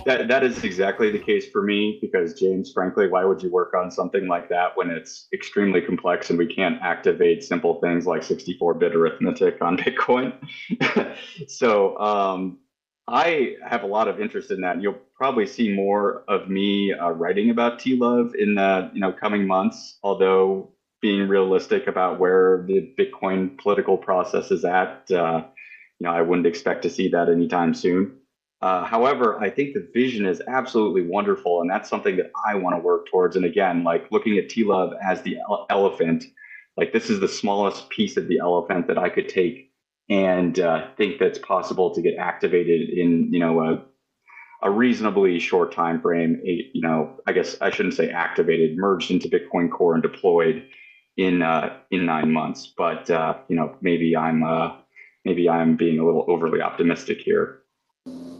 [0.06, 3.74] That that is exactly the case for me because James, frankly, why would you work
[3.74, 8.22] on something like that when it's extremely complex and we can't activate simple things like
[8.22, 10.34] 64-bit arithmetic on Bitcoin?
[11.48, 12.60] so um,
[13.08, 14.82] I have a lot of interest in that.
[14.82, 19.48] You'll probably see more of me uh, writing about TLUV in the you know coming
[19.48, 19.98] months.
[20.04, 20.72] Although
[21.02, 25.44] being realistic about where the Bitcoin political process is at, uh,
[25.98, 28.18] you know, I wouldn't expect to see that anytime soon.
[28.62, 32.76] Uh, however, I think the vision is absolutely wonderful, and that's something that I want
[32.76, 33.36] to work towards.
[33.36, 36.26] And again, like looking at TLUV as the ele- elephant,
[36.76, 39.72] like this is the smallest piece of the elephant that I could take
[40.10, 43.86] and uh, think that's possible to get activated in, you know, a,
[44.64, 46.42] a reasonably short time frame.
[46.44, 50.66] You know, I guess I shouldn't say activated, merged into Bitcoin Core and deployed
[51.16, 52.74] in uh, in nine months.
[52.76, 54.76] But uh, you know, maybe I'm uh,
[55.24, 57.59] maybe I'm being a little overly optimistic here.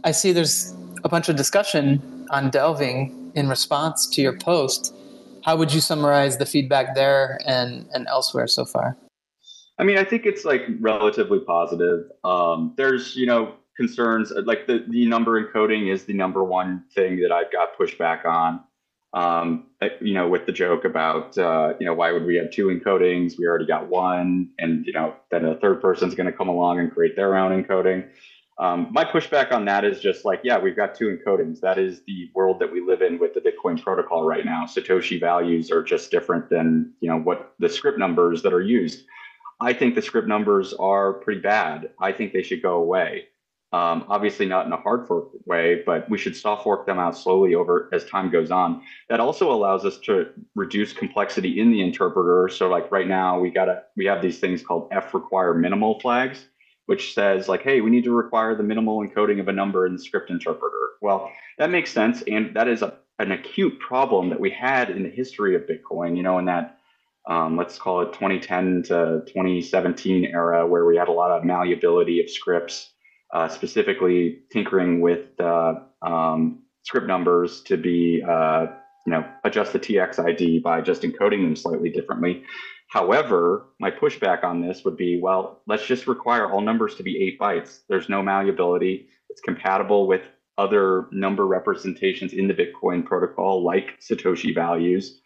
[0.04, 4.94] I see there's a bunch of discussion on delving in response to your post.
[5.44, 8.96] How would you summarize the feedback there and, and elsewhere so far?
[9.78, 12.04] I mean, I think it's like relatively positive.
[12.24, 17.20] Um, there's, you know, concerns like the, the number encoding is the number one thing
[17.22, 18.60] that I've got pushback on.
[19.12, 19.66] Um,
[20.00, 23.38] you know, with the joke about, uh, you know, why would we have two encodings?
[23.38, 24.50] We already got one.
[24.58, 27.50] And, you know, then a third person's going to come along and create their own
[27.50, 28.08] encoding.
[28.60, 31.60] Um, my pushback on that is just like, yeah, we've got two encodings.
[31.60, 34.66] That is the world that we live in with the Bitcoin protocol right now.
[34.66, 39.06] Satoshi values are just different than you know what the script numbers that are used.
[39.60, 41.90] I think the script numbers are pretty bad.
[42.00, 43.28] I think they should go away.
[43.72, 47.16] Um, obviously, not in a hard fork way, but we should soft fork them out
[47.16, 48.82] slowly over as time goes on.
[49.08, 52.50] That also allows us to reduce complexity in the interpreter.
[52.50, 56.49] So, like right now, we gotta we have these things called f require minimal flags
[56.90, 59.92] which says like, hey, we need to require the minimal encoding of a number in
[59.92, 60.88] the script interpreter.
[61.00, 65.04] Well, that makes sense, and that is a, an acute problem that we had in
[65.04, 66.16] the history of Bitcoin.
[66.16, 66.80] You know, in that
[67.28, 72.20] um, let's call it 2010 to 2017 era, where we had a lot of malleability
[72.24, 72.90] of scripts,
[73.32, 78.66] uh, specifically tinkering with uh, um, script numbers to be, uh,
[79.06, 82.42] you know, adjust the TX ID by just encoding them slightly differently.
[82.90, 87.22] However, my pushback on this would be, well, let's just require all numbers to be
[87.22, 87.82] eight bytes.
[87.88, 89.08] There's no malleability.
[89.28, 90.22] It's compatible with
[90.58, 95.20] other number representations in the Bitcoin protocol, like Satoshi values.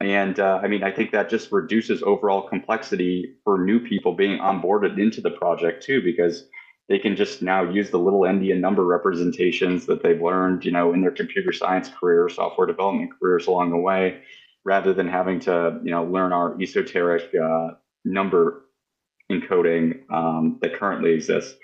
[0.00, 4.38] And uh, I mean, I think that just reduces overall complexity for new people being
[4.38, 6.46] onboarded into the project too, because
[6.90, 10.92] they can just now use the little endian number representations that they've learned, you know,
[10.92, 14.20] in their computer science career, software development careers along the way,
[14.64, 17.70] rather than having to you know learn our esoteric uh,
[18.04, 18.64] number
[19.30, 21.54] encoding um, that currently exists.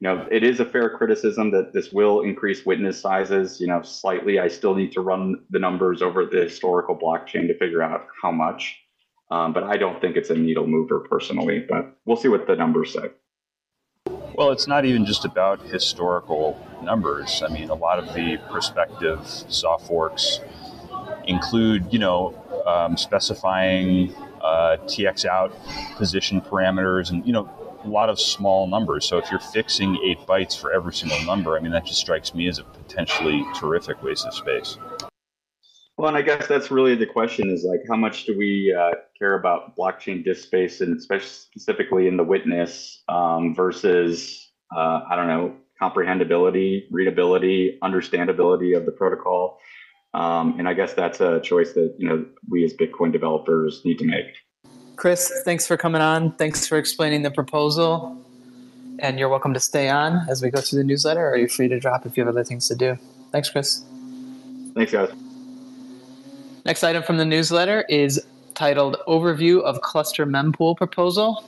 [0.00, 3.60] You know, it is a fair criticism that this will increase witness sizes.
[3.60, 4.38] You know, slightly.
[4.38, 8.30] I still need to run the numbers over the historical blockchain to figure out how
[8.30, 8.78] much.
[9.30, 11.64] Um, but I don't think it's a needle mover personally.
[11.66, 13.10] But we'll see what the numbers say.
[14.34, 17.42] Well, it's not even just about historical numbers.
[17.42, 20.40] I mean, a lot of the prospective soft forks
[21.26, 22.34] include, you know,
[22.66, 25.52] um, specifying uh, TX out
[25.96, 27.48] position parameters and, you know,
[27.84, 29.06] a lot of small numbers.
[29.06, 32.34] So if you're fixing eight bytes for every single number, I mean, that just strikes
[32.34, 34.76] me as a potentially terrific waste of space.
[35.96, 38.96] Well, and I guess that's really the question is like, how much do we uh,
[39.18, 45.28] care about blockchain disk space and specifically in the witness um, versus, uh, I don't
[45.28, 49.58] know, comprehensibility, readability, understandability of the protocol?
[50.16, 53.98] Um, and I guess that's a choice that you know we as Bitcoin developers need
[53.98, 54.24] to make.
[54.96, 56.32] Chris, thanks for coming on.
[56.32, 58.16] Thanks for explaining the proposal.
[58.98, 61.48] And you're welcome to stay on as we go through the newsletter, or are you
[61.48, 62.96] free to drop if you have other things to do?
[63.30, 63.84] Thanks, Chris.
[64.74, 65.10] Thanks, guys.
[66.64, 68.18] Next item from the newsletter is
[68.54, 71.44] titled Overview of Cluster Mempool Proposal.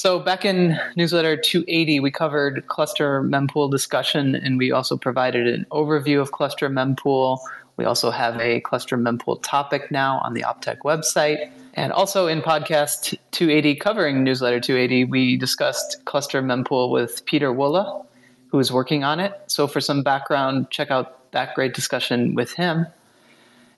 [0.00, 5.66] So back in newsletter 280, we covered cluster mempool discussion, and we also provided an
[5.72, 7.38] overview of cluster mempool.
[7.76, 11.50] We also have a cluster mempool topic now on the Optech website.
[11.74, 18.06] And also in podcast 280, covering newsletter 280, we discussed cluster mempool with Pieter Wuille,
[18.48, 19.38] who is working on it.
[19.48, 22.86] So for some background, check out that great discussion with him.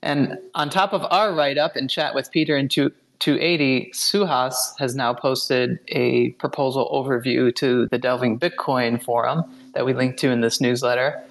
[0.01, 2.69] And on top of our write up and chat with Pieter in
[3.23, 9.93] 280, Suhas has now posted a proposal overview to the Delving Bitcoin forum that we
[9.93, 11.23] link to in this newsletter.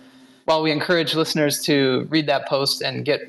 [0.47, 3.21] While we encourage listeners to read that post and get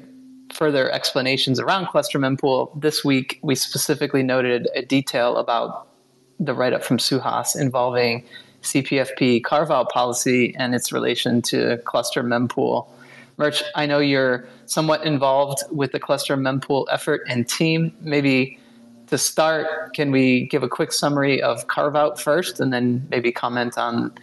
[0.54, 5.90] further explanations around cluster mempool, this week we specifically noted a detail about
[6.40, 8.24] the write up from Suhas involving
[8.62, 12.88] CPFP carve out policy and its relation to cluster mempool.
[13.38, 17.96] Murch, I know you're somewhat involved with the cluster mempool effort and team.
[18.02, 18.60] Maybe
[19.08, 23.32] to start, can we give a quick summary of carve out first and then maybe
[23.32, 24.14] comment on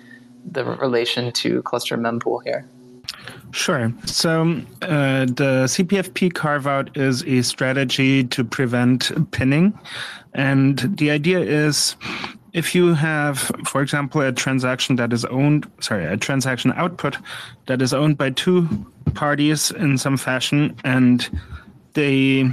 [0.50, 2.66] the relation to cluster mempool here?
[3.52, 3.92] Sure.
[4.04, 9.78] So uh, the CPFP carve out is a strategy to prevent pinning.
[10.34, 11.96] And the idea is
[12.53, 17.16] if you have, for example, a transaction that is owned, sorry, a transaction output
[17.66, 18.68] that is owned by two
[19.14, 21.28] parties in some fashion, and
[21.94, 22.51] they,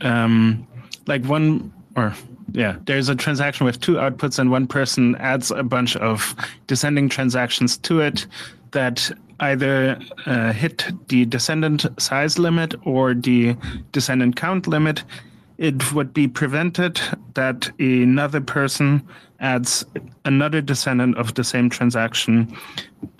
[0.00, 0.66] um,
[1.06, 2.14] like one or
[2.52, 6.34] yeah, there's a transaction with two outputs, and one person adds a bunch of
[6.66, 8.26] descending transactions to it
[8.70, 9.10] that
[9.40, 13.56] either uh, hit the descendant size limit or the
[13.92, 15.04] descendant count limit
[15.58, 17.00] it would be prevented
[17.34, 19.06] that another person
[19.40, 19.84] adds
[20.24, 22.56] another descendant of the same transaction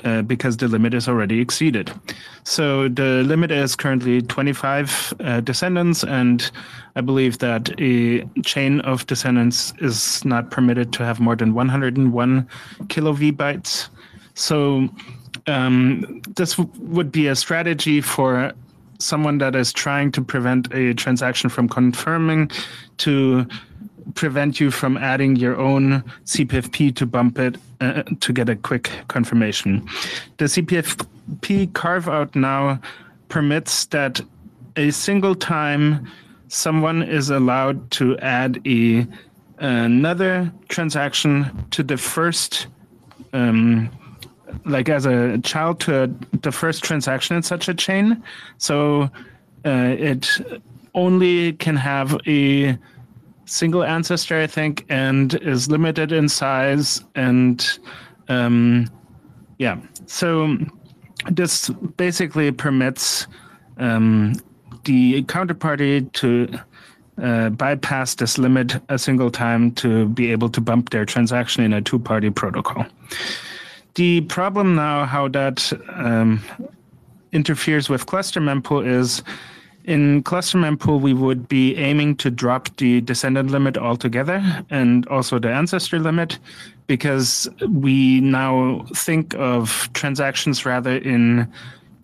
[0.05, 1.93] uh, because the limit is already exceeded.
[2.45, 6.51] So the limit is currently 25 uh, descendants, and
[6.97, 12.49] I believe that a chain of descendants is not permitted to have more than 101
[12.89, 13.89] kilo bytes.
[14.34, 14.89] So
[15.49, 18.53] um, this would be a strategy for
[18.99, 22.51] someone that is trying to prevent a transaction from confirming
[22.99, 23.47] to
[24.15, 28.91] prevent you from adding your own CPFP to bump it uh, to get a quick
[29.09, 29.87] confirmation.
[30.39, 32.81] The CPFP carve out now
[33.29, 34.21] permits that
[34.77, 36.11] a single time
[36.49, 39.07] someone is allowed to add a
[39.61, 42.69] another transaction to the first
[43.33, 43.91] um,
[44.65, 46.07] like as a child to a,
[46.39, 48.23] the first transaction in such a chain.
[48.59, 49.11] So
[49.65, 50.41] uh, it
[50.95, 52.79] only can have a
[53.45, 57.03] single ancestor, I think, and is limited in size.
[57.15, 57.67] And
[58.29, 58.89] um,
[59.59, 60.57] yeah, so
[61.31, 63.27] this basically permits
[63.79, 64.35] um,
[64.85, 66.59] the counterparty to
[67.23, 71.73] uh, bypass this limit a single time to be able to bump their transaction in
[71.73, 72.87] a two party protocol
[73.99, 76.41] the problem now, how that um,
[77.33, 79.25] interferes with cluster mempool is
[79.83, 84.41] in cluster mempool, we would be aiming to drop the descendant limit altogether
[84.71, 86.39] and also the ancestor limit
[86.87, 91.53] because we now think of transactions rather in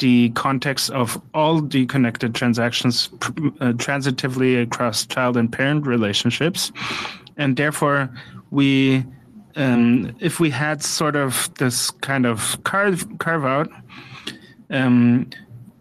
[0.00, 6.72] the context of all the connected transactions uh, transitively across child and parent relationships.
[7.36, 8.10] And therefore,
[8.50, 9.04] we
[9.56, 13.70] um, if we had sort of this kind of carve carve out,
[14.70, 15.28] um,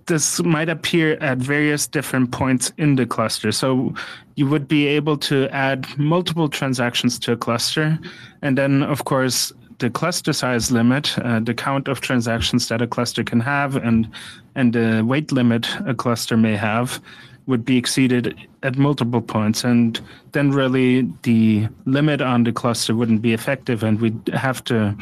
[0.05, 3.51] this might appear at various different points in the cluster.
[3.51, 3.93] So
[4.35, 7.97] you would be able to add multiple transactions to a cluster,
[8.41, 12.87] and then of course the cluster size limit, uh, the count of transactions that a
[12.87, 14.07] cluster can have, and
[14.55, 17.01] and the weight limit a cluster may have
[17.45, 19.99] would be exceeded at multiple points and
[20.31, 24.95] then really the limit on the cluster wouldn't be effective and we'd have to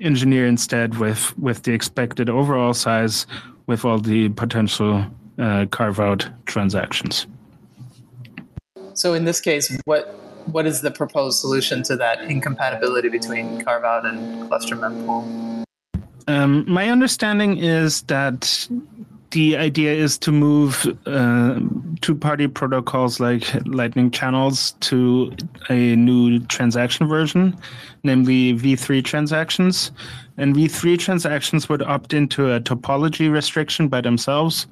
[0.00, 3.26] engineer instead with with the expected overall size
[3.66, 5.04] with all the potential
[5.38, 7.26] uh, carve out transactions.
[8.94, 13.84] So in this case what what is the proposed solution to that incompatibility between carve
[13.84, 15.64] out and cluster mempool?
[16.26, 18.68] Um, my understanding is that
[19.34, 21.58] the idea is to move uh,
[22.00, 25.32] two-party protocols like Lightning channels to
[25.68, 27.56] a new transaction version,
[28.04, 29.90] namely V3 transactions.
[30.36, 34.68] And V3 transactions would opt into a topology restriction by themselves,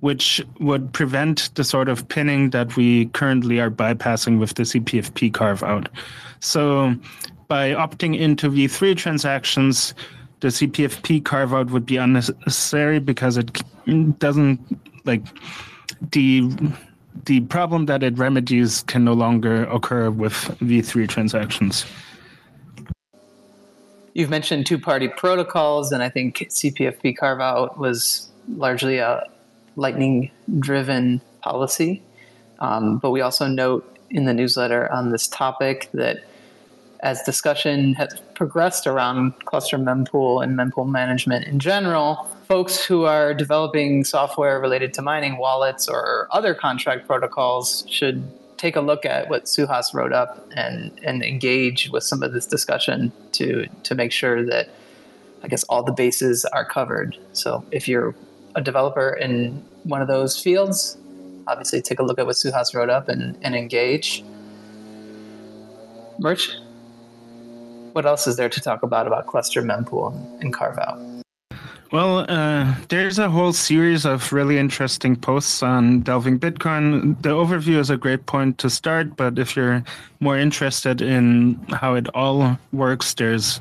[0.00, 5.32] which would prevent the sort of pinning that we currently are bypassing with the CPFP
[5.32, 5.88] carve out.
[6.40, 6.96] So
[7.46, 9.94] by opting into V3 transactions,
[10.40, 13.62] the CPFP carve out would be unnecessary because it
[14.18, 14.60] doesn't
[15.04, 15.22] like
[16.12, 16.50] the
[17.24, 21.84] the problem that it remedies can no longer occur with V3 transactions.
[24.14, 29.26] You've mentioned two party protocols, and I think CPFP carve out was largely a
[29.76, 32.02] lightning driven policy.
[32.58, 36.24] Um, but we also note in the newsletter on this topic that
[37.02, 43.32] as discussion has progressed around cluster mempool and mempool management in general, folks who are
[43.32, 48.22] developing software related to mining wallets or other contract protocols should
[48.56, 52.44] take a look at what Suhas wrote up and, and engage with some of this
[52.44, 54.68] discussion to, to make sure that,
[55.42, 57.16] I guess, all the bases are covered.
[57.32, 58.14] So if you're
[58.54, 60.98] a developer in one of those fields,
[61.46, 64.22] obviously take a look at what Suhas wrote up and, and engage.
[66.18, 66.50] Murch?
[67.92, 70.98] What else is there to talk about about cluster mempool and carve out?
[71.92, 77.20] Well, uh, there's a whole series of really interesting posts on Delving Bitcoin.
[77.20, 79.82] The overview is a great point to start, but if you're
[80.20, 83.60] more interested in how it all works, there's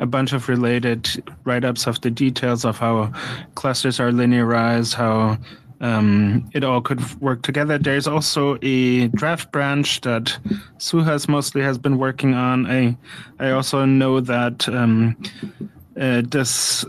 [0.00, 1.08] a bunch of related
[1.44, 3.12] write ups of the details of how
[3.54, 5.38] clusters are linearized, how
[5.80, 7.78] um, it all could work together.
[7.78, 10.36] There's also a draft branch that
[10.78, 12.66] Suhas mostly has been working on.
[12.66, 12.96] I
[13.38, 15.16] I also know that um,
[16.00, 16.84] uh, this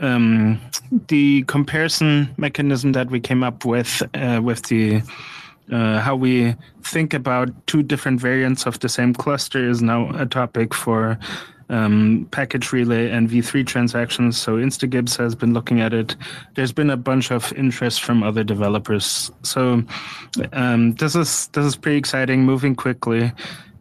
[0.00, 0.60] um,
[1.08, 5.02] the comparison mechanism that we came up with uh, with the
[5.70, 10.26] uh, how we think about two different variants of the same cluster is now a
[10.26, 11.18] topic for
[11.72, 14.36] um, package relay and V3 transactions.
[14.36, 16.14] So instagibbs has been looking at it.
[16.54, 19.30] There's been a bunch of interest from other developers.
[19.42, 19.82] So
[20.52, 23.32] um, this is this is pretty exciting, moving quickly.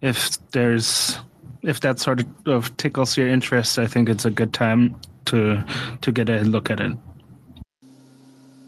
[0.02, 1.20] If there's
[1.62, 5.64] if that sort of tickles your interest, I think it's a good time to
[6.02, 6.94] to get a look at it.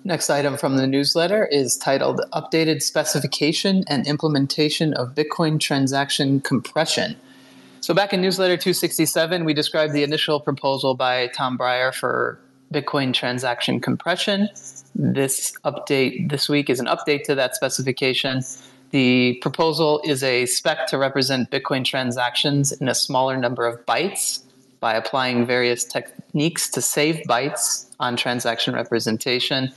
[0.06, 7.16] Next item from the newsletter is titled Updated Specification and Implementation of Bitcoin Transaction Compression.
[7.84, 12.40] So, back in newsletter 267, we described the initial proposal by Tom Briar for
[12.74, 14.48] Bitcoin transaction compression.
[14.96, 18.42] This update this week is an update to that specification.
[18.92, 24.44] The proposal is a spec to represent Bitcoin transactions in a smaller number of bytes
[24.80, 29.74] by applying various techniques to save bytes on transaction representation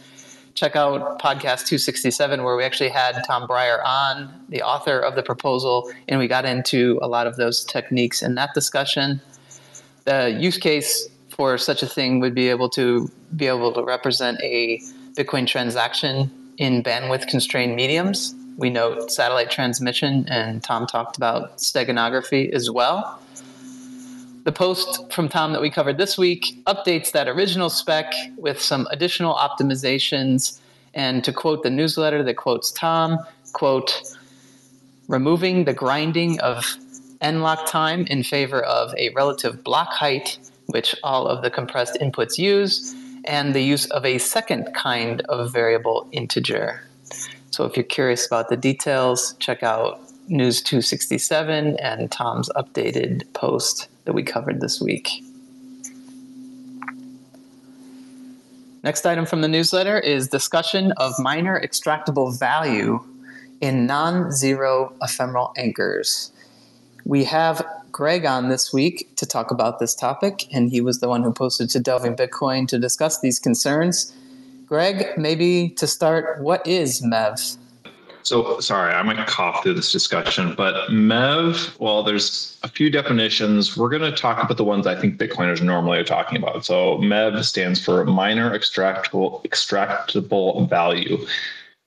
[0.56, 5.22] check out podcast 267 where we actually had Tom Briar on, the author of the
[5.22, 9.20] proposal, and we got into a lot of those techniques in that discussion.
[10.04, 14.40] The use case for such a thing would be able to be able to represent
[14.42, 14.80] a
[15.12, 18.34] Bitcoin transaction in bandwidth constrained mediums.
[18.56, 23.20] We note satellite transmission, and Tom talked about steganography as well.
[24.46, 28.86] The post from Tom that we covered this week updates that original spec with some
[28.92, 30.60] additional optimizations.
[30.94, 33.18] And to quote the newsletter that quotes Tom,
[33.54, 34.02] quote,
[35.08, 36.64] removing the grinding of
[37.20, 42.38] n-lock time in favor of a relative block height, which all of the compressed inputs
[42.38, 42.94] use,
[43.24, 46.86] and the use of a second kind of variable integer.
[47.50, 53.88] So if you're curious about the details, check out News 267 and Tom's updated post
[54.06, 55.22] that we covered this week.
[58.82, 63.04] Next item from the newsletter is discussion of miner extractable value
[63.60, 66.30] in non zero ephemeral anchors.
[67.04, 71.08] We have Greg on this week to talk about this topic, and he was the
[71.08, 74.12] one who posted to Delving Bitcoin to discuss these concerns.
[74.66, 77.56] Greg, maybe to start, what is MEV?
[78.26, 83.76] So sorry, I might cough through this discussion, but MEV, well, there's a few definitions.
[83.76, 86.64] We're going to talk about the ones I think Bitcoiners normally are talking about.
[86.64, 91.24] So MEV stands for miner extractable extractable value.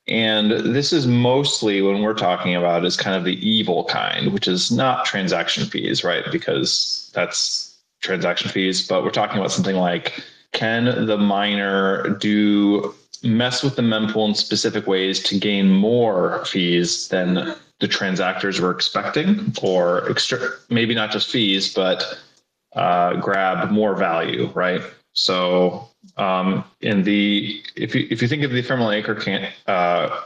[0.08, 4.48] And this is mostly when we're talking about is kind of the evil kind, which
[4.48, 6.24] is not transaction fees, right?
[6.32, 10.24] Because that's transaction fees, but we're talking about something like
[10.54, 17.08] can the miner do mess with the mempool in specific ways to gain more fees
[17.10, 20.40] than the transactors were expecting, or extra,
[20.70, 22.20] maybe not just fees, but
[22.74, 24.82] uh, grab more value, right?
[25.14, 30.22] So um, in the if you if you think of the ephemeral anchor can, uh,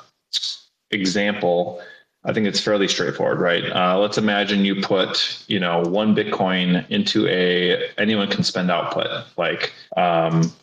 [0.92, 1.82] example,
[2.26, 3.66] I think it's fairly straightforward, right?
[3.72, 9.26] Uh, let's imagine you put, you know, one Bitcoin into a anyone can spend output,
[9.38, 10.54] like um,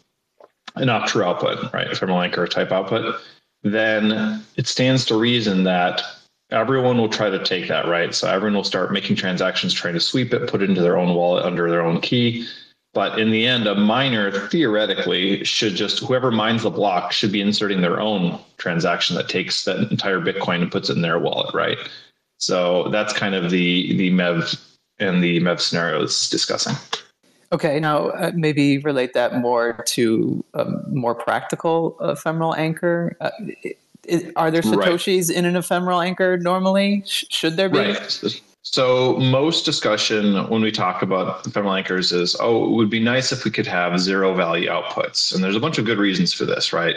[0.81, 3.21] an OP_TRUE output, right, anchor type output,
[3.63, 6.03] then it stands to reason that
[6.51, 8.15] everyone will try to take that, right?
[8.15, 11.15] So everyone will start making transactions, trying to sweep it, put it into their own
[11.15, 12.47] wallet under their own key.
[12.93, 17.41] But in the end, a miner theoretically should just whoever mines the block should be
[17.41, 21.55] inserting their own transaction that takes that entire Bitcoin and puts it in their wallet,
[21.55, 21.79] right?
[22.39, 24.59] So that's kind of the the MEV
[24.99, 26.75] and the MEV scenarios discussing.
[27.53, 33.17] Okay, now uh, maybe relate that more to a more practical ephemeral anchor.
[33.21, 33.31] Uh,
[34.07, 35.37] is, are there satoshis right.
[35.37, 37.03] in an ephemeral anchor normally?
[37.07, 37.79] Sh- should there be?
[37.79, 38.41] Right.
[38.63, 43.33] So most discussion when we talk about ephemeral anchors is, oh, it would be nice
[43.33, 46.45] if we could have zero value outputs, and there's a bunch of good reasons for
[46.45, 46.97] this, right?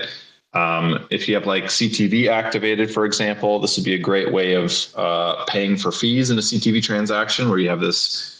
[0.53, 4.53] Um, if you have like CTV activated, for example, this would be a great way
[4.53, 8.32] of uh, paying for fees in a CTV transaction where you have this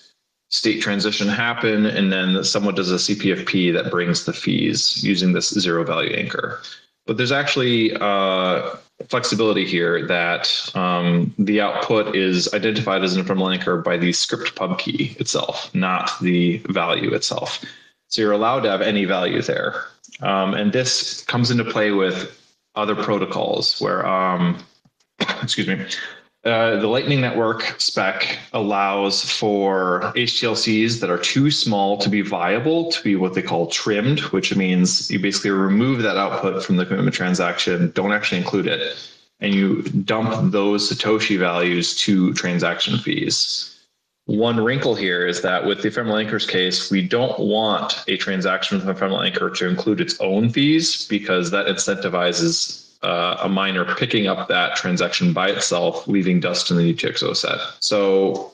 [0.54, 5.50] state transition happen, and then someone does a CPFP that brings the fees using this
[5.50, 6.62] zero value anchor.
[7.08, 8.76] But there's actually uh,
[9.10, 14.56] flexibility here that um, the output is identified as an ephemeral anchor by the script
[14.56, 17.66] pub key itself, not the value itself.
[18.10, 19.86] So you're allowed to have any value there.
[20.22, 22.40] Um, and this comes into play with
[22.76, 24.64] other protocols where, um,
[25.42, 25.84] excuse me,
[26.44, 32.92] Uh, the Lightning Network spec allows for HTLCs that are too small to be viable
[32.92, 36.86] to be what they call trimmed, which means you basically remove that output from the
[36.86, 38.98] commitment transaction, don't actually include it,
[39.40, 43.70] and you dump those Satoshi values to transaction fees.
[44.26, 48.78] One wrinkle here is that with the ephemeral anchors case, we don't want a transaction
[48.78, 53.86] with an ephemeral anchor to include its own fees because that incentivizes uh, a miner
[53.96, 57.60] picking up that transaction by itself, leaving dust in the UTXO set.
[57.80, 58.52] So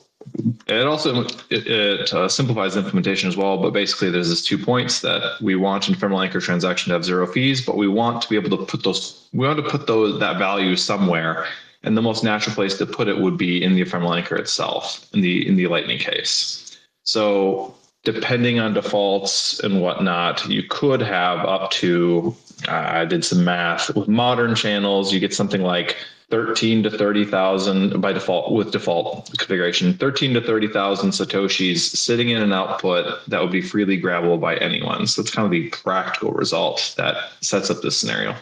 [0.66, 3.58] it also it, it uh, simplifies implementation as well.
[3.58, 7.04] But basically, there's these two points that we want an ephemeral anchor transaction to have
[7.04, 9.86] zero fees, but we want to be able to put those we want to put
[9.86, 11.46] those that value somewhere.
[11.82, 15.08] And the most natural place to put it would be in the ephemeral anchor itself,
[15.14, 16.78] in the in the Lightning case.
[17.04, 17.74] So
[18.04, 22.34] depending on defaults and whatnot, you could have up to
[22.68, 25.12] Uh, I did some math with modern channels.
[25.12, 25.96] You get something like
[26.30, 32.52] 13 to 30,000 by default with default configuration, 13 to 30,000 Satoshis sitting in an
[32.52, 35.06] output that would be freely grabbable by anyone.
[35.06, 38.36] So it's kind of the practical result that sets up this scenario.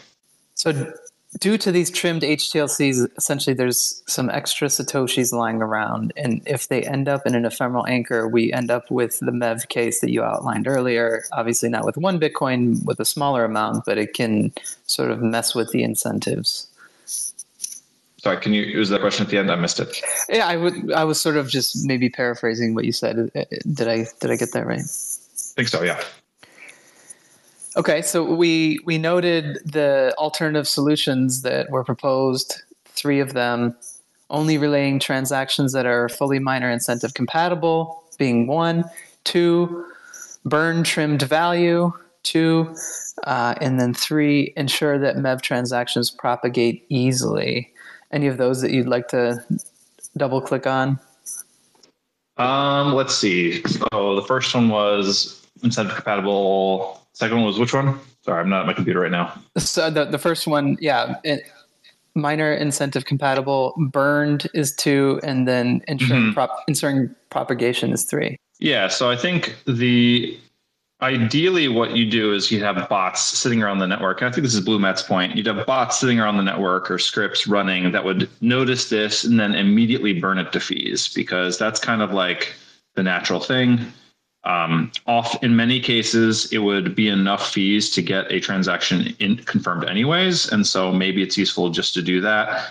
[0.54, 0.92] So
[1.38, 6.12] due to these trimmed HTLCs, essentially there's some extra Satoshis lying around.
[6.16, 9.68] And if they end up in an ephemeral anchor, we end up with the MEV
[9.68, 11.24] case that you outlined earlier.
[11.32, 14.52] Obviously, not with one Bitcoin, with a smaller amount, but it can
[14.86, 16.66] sort of mess with the incentives.
[18.18, 19.50] Sorry, can you use that question at the end?
[19.50, 19.96] I missed it.
[20.28, 20.92] Yeah, I would.
[20.92, 23.30] I was sort of just maybe paraphrasing what you said.
[23.34, 24.06] Uh, uh, did I?
[24.20, 24.80] Did I get that right?
[24.80, 25.82] I think so.
[25.82, 26.02] Yeah.
[27.78, 33.76] Okay, so we we noted the alternative solutions that were proposed, three of them,
[34.30, 38.84] only relaying transactions that are fully miner incentive compatible, being one,
[39.22, 39.86] two,
[40.44, 41.92] burn trimmed value,
[42.24, 42.74] two,
[43.22, 47.72] uh, and then three, ensure that MEV transactions propagate easily.
[48.10, 49.44] Any of those that you'd like to
[50.16, 50.98] double click on?
[52.38, 53.62] Um, let's see.
[53.62, 57.98] So the first one was incentive compatible Second one was which one?
[58.22, 59.36] Sorry, I'm not at my computer right now.
[59.56, 61.50] So the, the first one, yeah, it,
[62.14, 63.74] miner incentive compatible.
[63.90, 66.32] Burned is two, and then ensuring, mm-hmm.
[66.34, 68.38] prop, ensuring propagation is three.
[68.60, 70.38] Yeah, so I think the
[71.02, 74.22] ideally what you do is you have bots sitting around the network.
[74.22, 75.34] I think this is Blue Matt's point.
[75.34, 79.40] You'd have bots sitting around the network or scripts running that would notice this and
[79.40, 82.54] then immediately burn it to fees because that's kind of like
[82.94, 83.92] the natural thing.
[84.48, 89.36] Um, off in many cases, it would be enough fees to get a transaction in,
[89.36, 92.70] confirmed anyways, and so maybe it's useful just to do that.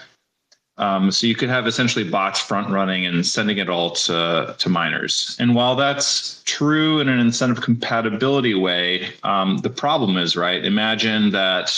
[0.80, 4.70] Um, so you could have essentially bots front running and sending it all to to
[4.70, 5.36] miners.
[5.40, 10.64] And while that's true in an incentive compatibility way, um, the problem is right.
[10.66, 11.70] Imagine that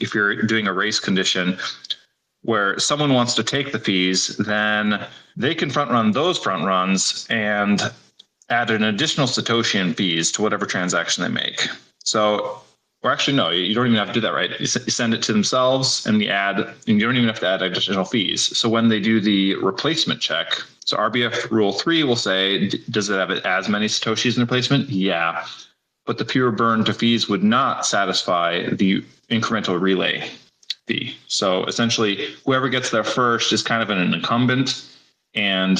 [0.00, 1.58] if you're doing a race condition
[2.42, 7.26] where someone wants to take the fees, then they can front run those front runs
[7.30, 7.92] and
[8.52, 11.66] add an additional Satoshi in fees to whatever transaction they make.
[12.04, 12.60] So,
[13.02, 14.60] or actually, no, you don't even have to do that, right?
[14.60, 17.62] You send it to themselves and you add, and you don't even have to add
[17.62, 18.56] additional fees.
[18.56, 20.52] So when they do the replacement check,
[20.84, 24.88] so RBF rule three will say, does it have as many Satoshis in replacement?
[24.88, 25.44] Yeah.
[26.04, 30.28] But the pure burn to fees would not satisfy the incremental relay
[30.86, 31.16] fee.
[31.28, 34.84] So essentially, whoever gets there first is kind of an incumbent.
[35.34, 35.78] And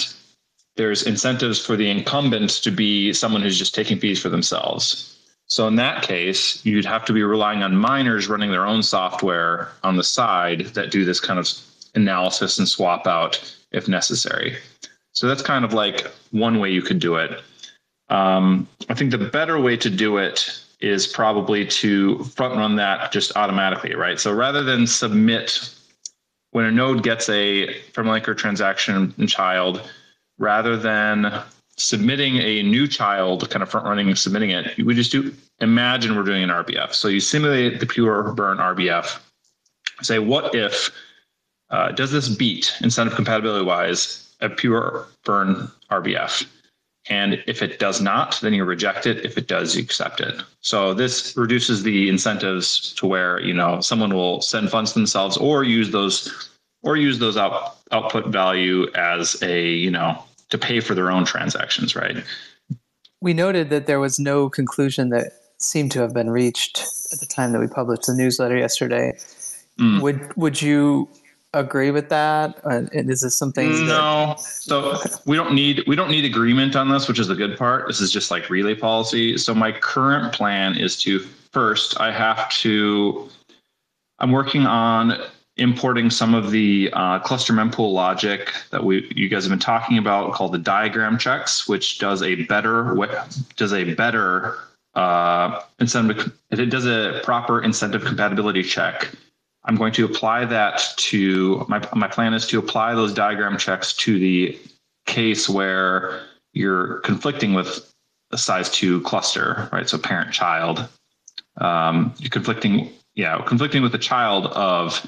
[0.76, 5.18] there's incentives for the incumbent to be someone who's just taking fees for themselves.
[5.46, 9.68] So in that case, you'd have to be relying on miners running their own software
[9.82, 11.48] on the side that do this kind of
[11.94, 14.56] analysis and swap out if necessary.
[15.12, 17.40] So that's kind of like one way you could do it.
[18.08, 23.12] Um, I think the better way to do it is probably to front run that
[23.12, 24.18] just automatically, right?
[24.18, 25.74] So rather than submit
[26.50, 29.88] when a node gets a from anchor transaction and child,
[30.38, 31.42] rather than
[31.76, 36.16] submitting a new child, kind of front running and submitting it, we just do imagine
[36.16, 36.92] we're doing an RBF.
[36.92, 39.18] So you simulate the pure burn RBF.
[40.02, 40.90] Say, what if
[41.70, 46.46] uh, does this beat incentive compatibility wise a pure burn RBF?
[47.08, 49.24] And if it does not, then you reject it.
[49.24, 50.40] If it does, you accept it.
[50.60, 55.64] So this reduces the incentives to where you know someone will send funds themselves or
[55.64, 56.50] use those
[56.82, 61.24] or use those out, output value as a you know to pay for their own
[61.24, 62.22] transactions, right?
[63.20, 67.26] We noted that there was no conclusion that seemed to have been reached at the
[67.26, 69.16] time that we published the newsletter yesterday.
[69.78, 70.00] Mm.
[70.02, 71.08] Would would you
[71.54, 72.60] agree with that?
[72.64, 73.70] Uh, is this something?
[73.86, 74.34] No.
[74.36, 74.40] That...
[74.40, 77.86] So we don't need we don't need agreement on this, which is the good part.
[77.86, 79.38] This is just like relay policy.
[79.38, 81.20] So my current plan is to
[81.52, 83.28] first I have to.
[84.18, 85.18] I'm working on
[85.56, 89.98] importing some of the uh, cluster mempool logic that we you guys have been talking
[89.98, 92.96] about called the diagram checks, which does a better
[93.56, 94.58] does a better
[94.94, 99.10] uh, incentive it does a proper incentive compatibility check.
[99.64, 103.92] I'm going to apply that to my my plan is to apply those diagram checks
[103.98, 104.58] to the
[105.06, 106.22] case where
[106.54, 107.92] you're conflicting with
[108.30, 109.88] a size two cluster, right?
[109.88, 110.88] So parent child.
[111.58, 115.06] Um, you're conflicting, yeah, conflicting with the child of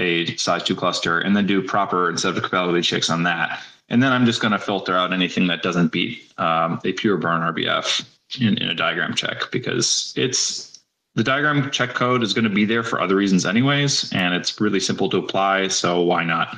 [0.00, 3.62] a size two cluster and then do proper instead incentive compatibility checks on that.
[3.88, 7.16] And then I'm just going to filter out anything that doesn't beat um, a pure
[7.16, 8.04] burn RBF
[8.40, 10.80] in, in a diagram check because it's
[11.16, 14.60] the diagram check code is going to be there for other reasons anyways, and it's
[14.60, 15.68] really simple to apply.
[15.68, 16.56] So why not?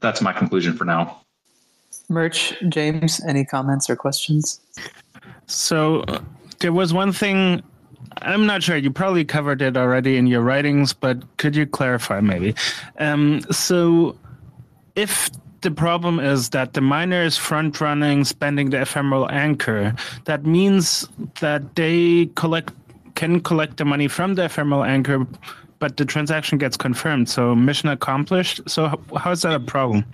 [0.00, 1.20] That's my conclusion for now.
[2.08, 4.60] Murch, James, any comments or questions?
[5.46, 6.20] So uh,
[6.58, 7.62] there was one thing
[8.22, 8.76] I'm not sure.
[8.76, 12.54] You probably covered it already in your writings, but could you clarify maybe?
[12.98, 14.16] Um, so,
[14.96, 15.30] if
[15.62, 19.94] the problem is that the miner is front running spending the ephemeral anchor,
[20.24, 21.08] that means
[21.40, 22.72] that they collect
[23.14, 25.26] can collect the money from the ephemeral anchor,
[25.78, 27.28] but the transaction gets confirmed.
[27.28, 28.60] So mission accomplished.
[28.68, 30.04] So how is that a problem?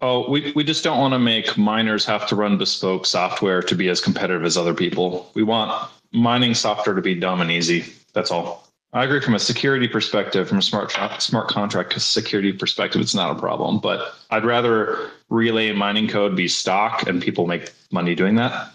[0.00, 3.74] Oh, we, we just don't want to make miners have to run bespoke software to
[3.74, 5.30] be as competitive as other people.
[5.34, 7.84] We want mining software to be dumb and easy.
[8.12, 8.66] That's all.
[8.92, 13.36] I agree from a security perspective, from a smart smart contract security perspective, it's not
[13.36, 13.78] a problem.
[13.78, 18.70] But I'd rather relay and mining code be stock and people make money doing that.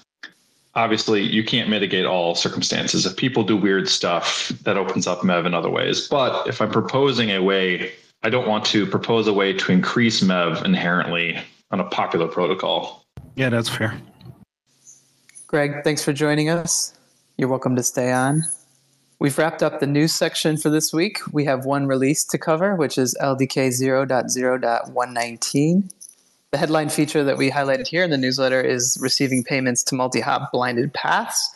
[0.76, 3.06] Obviously, you can't mitigate all circumstances.
[3.06, 6.08] If people do weird stuff, that opens up MEV in other ways.
[6.08, 7.92] But if I'm proposing a way
[8.24, 11.40] I don't want to propose a way to increase MEV inherently
[11.72, 13.04] on a popular protocol.
[13.36, 14.00] Yeah, that's fair.
[15.48, 16.94] Greg, thanks for joining us.
[17.42, 18.44] You're welcome to stay on.
[19.18, 21.18] We've wrapped up the news section for this week.
[21.32, 25.92] We have one release to cover, which is LDK 0.0.119.
[26.52, 30.20] The headline feature that we highlighted here in the newsletter is receiving payments to multi
[30.20, 31.56] hop blinded paths,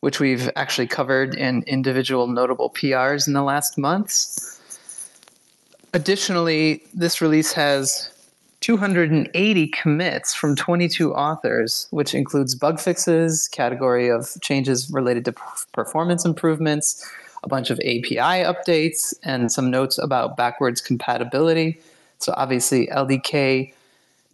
[0.00, 4.60] which we've actually covered in individual notable PRs in the last months.
[5.94, 8.10] Additionally, this release has
[8.68, 15.34] 280 commits from 22 authors, which includes bug fixes, category of changes related to
[15.72, 17.10] performance improvements,
[17.42, 21.80] a bunch of API updates, and some notes about backwards compatibility.
[22.18, 23.72] So, obviously, LDK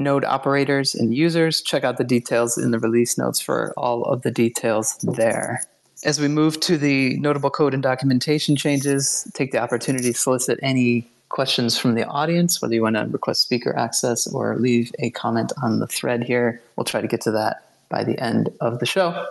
[0.01, 4.22] node operators and users, check out the details in the release notes for all of
[4.22, 5.62] the details there.
[6.05, 10.59] As we move to the notable code and documentation changes, take the opportunity to solicit
[10.61, 15.11] any questions from the audience, whether you want to request speaker access or leave a
[15.11, 16.62] comment on the thread here.
[16.76, 19.26] We'll try to get to that by the end of the show.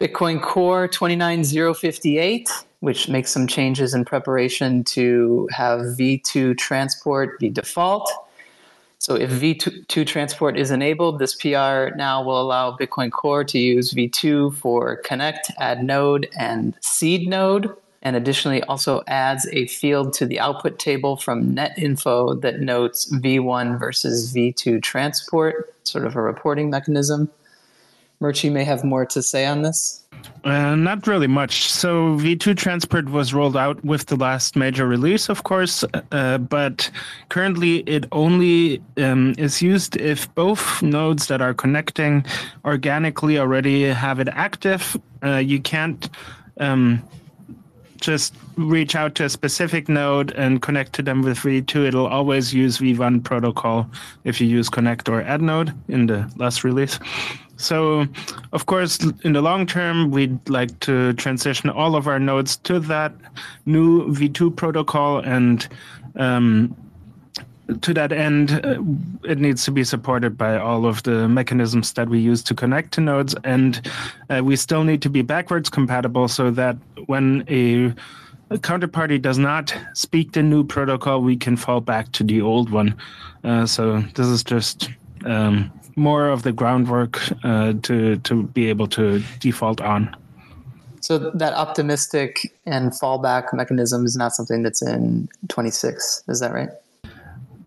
[0.00, 2.48] Bitcoin Core 29058,
[2.80, 8.10] which makes some changes in preparation to have V2 transport be default.
[8.98, 13.92] So if V2 transport is enabled, this PR now will allow Bitcoin Core to use
[13.92, 17.70] V2 for connect, add node, and seed node
[18.02, 23.78] and additionally also adds a field to the output table from netinfo that notes V1
[23.78, 27.30] versus V2 transport, sort of a reporting mechanism.
[28.20, 30.04] Murchie may have more to say on this.
[30.44, 31.68] Uh, not really much.
[31.68, 36.88] So V2 transport was rolled out with the last major release, of course, uh, but
[37.28, 42.24] currently it only um, is used if both nodes that are connecting
[42.64, 44.96] organically already have it active.
[45.24, 46.08] Uh, you can't
[46.58, 47.02] um,
[48.02, 52.52] just reach out to a specific node and connect to them with V2, it'll always
[52.52, 53.88] use V1 protocol
[54.24, 56.98] if you use connect or add node in the last release.
[57.56, 58.06] So,
[58.52, 62.80] of course, in the long term, we'd like to transition all of our nodes to
[62.80, 63.14] that
[63.66, 65.66] new V2 protocol and
[66.16, 66.76] um,
[67.80, 68.82] to that end, uh,
[69.24, 72.92] it needs to be supported by all of the mechanisms that we use to connect
[72.94, 73.90] to nodes, and
[74.30, 77.94] uh, we still need to be backwards compatible so that when a,
[78.58, 82.94] counterparty does not speak the new protocol, we can fall back to the old one.
[83.44, 84.90] Uh, so this is just
[85.24, 90.14] um, more of the groundwork uh, to to be able to default on.
[91.00, 96.22] So that optimistic and fallback mechanism is not something that's in 26.
[96.28, 96.70] Is that right?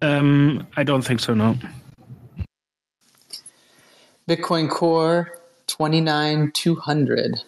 [0.01, 1.33] Um, I don't think so.
[1.33, 1.57] No.
[4.27, 7.41] Bitcoin Core 29200.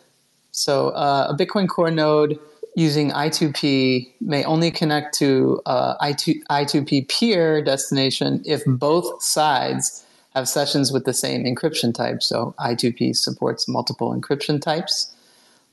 [0.51, 2.39] So uh, a Bitcoin Core node
[2.75, 10.47] using I2P may only connect to uh, I2, I2P peer destination if both sides have
[10.47, 12.21] sessions with the same encryption type.
[12.21, 15.11] So I2P supports multiple encryption types.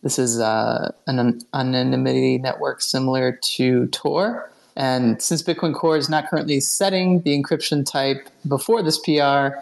[0.03, 6.29] This is uh, an anonymity network similar to Tor And since Bitcoin Core is not
[6.29, 9.57] currently setting the encryption type before this PR,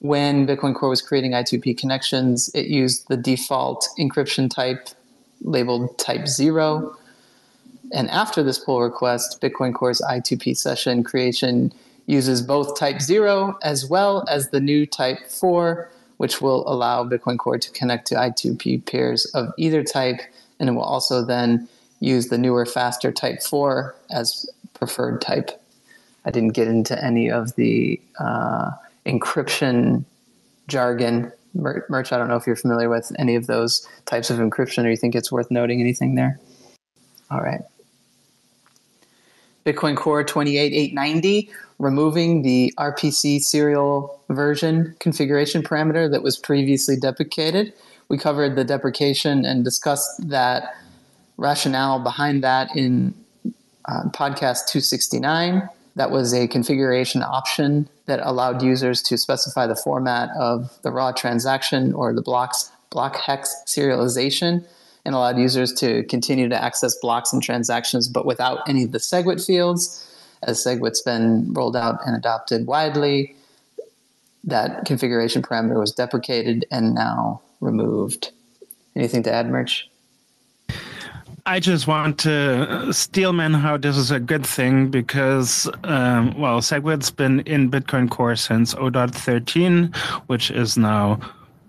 [0.00, 4.88] when Bitcoin Core was creating I2P connections, it used the default encryption type
[5.42, 6.96] labeled type 0.
[7.92, 11.72] And after this pull request, Bitcoin Core's I2P session creation
[12.06, 17.38] uses both type 0 as well as the new type 4, which will allow Bitcoin
[17.38, 20.20] Core to connect to I2P pairs of either type.
[20.58, 21.68] And it will also then
[22.00, 25.50] use the newer, faster type 4 as preferred type.
[26.24, 28.70] I didn't get into any of the uh,
[29.06, 30.04] encryption
[30.68, 31.32] jargon.
[31.54, 34.90] Murch, I don't know if you're familiar with any of those types of encryption or
[34.90, 36.38] you think it's worth noting anything there.
[37.30, 37.62] All right.
[39.66, 47.72] Bitcoin Core 28890, removing the RPC serial version configuration parameter that was previously deprecated.
[48.08, 50.74] We covered the deprecation and discussed that
[51.40, 53.14] rationale behind that in
[53.86, 55.68] uh, podcast 269.
[55.96, 61.12] That was a configuration option that allowed users to specify the format of the raw
[61.12, 64.64] transaction or the blocks block hex serialization
[65.04, 68.98] and allowed users to continue to access blocks and transactions but without any of the
[68.98, 70.06] SegWit fields.
[70.42, 73.34] As SegWit's been rolled out and adopted widely,
[74.44, 78.30] that configuration parameter was deprecated and now removed.
[78.96, 79.90] Anything to add, Murch?
[81.50, 87.10] I just want to steelman how this is a good thing because, um, well, SegWit's
[87.10, 89.92] been in Bitcoin Core since 0.13,
[90.28, 91.18] which is now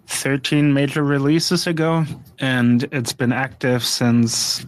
[0.05, 2.05] 13 major releases ago,
[2.37, 4.67] and it's been active since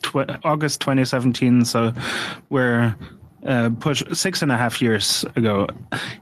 [0.00, 1.66] tw- August 2017.
[1.66, 1.92] So
[2.48, 2.96] we're
[3.46, 5.66] uh, push six and a half years ago.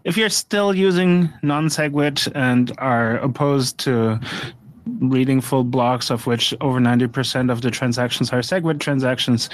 [0.05, 4.21] If you're still using non-SegWit and are opposed to
[5.01, 9.49] reading full blocks of which over 90% of the transactions are SegWit transactions,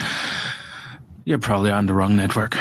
[1.25, 2.57] you're probably on the wrong network.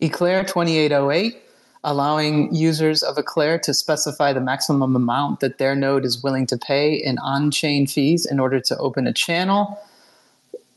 [0.00, 1.42] Eclair 2808
[1.84, 6.58] allowing users of Eclair to specify the maximum amount that their node is willing to
[6.58, 9.78] pay in on chain fees in order to open a channel.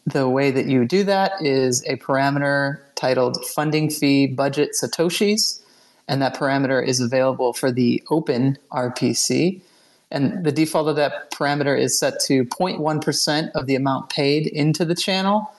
[0.05, 5.62] The way that you do that is a parameter titled funding fee budget Satoshis,
[6.07, 9.62] and that parameter is available for the open RPC.
[10.12, 14.84] And the default of that parameter is set to 0.1% of the amount paid into
[14.84, 15.51] the channel.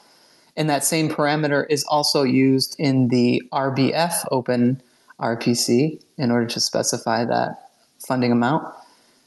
[0.57, 4.83] And that same parameter is also used in the RBF open
[5.19, 7.71] RPC in order to specify that
[8.07, 8.67] funding amount.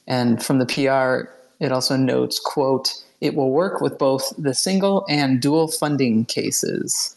[0.08, 5.06] And from the PR, it also notes, quote, it will work with both the single
[5.10, 7.16] and dual funding cases.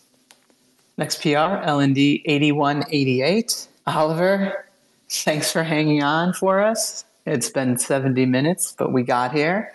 [0.97, 3.69] Next PR, LND 8188.
[3.87, 4.67] Oliver,
[5.11, 7.05] thanks for hanging on for us.
[7.29, 9.72] It's been 70 minutes, but we got here.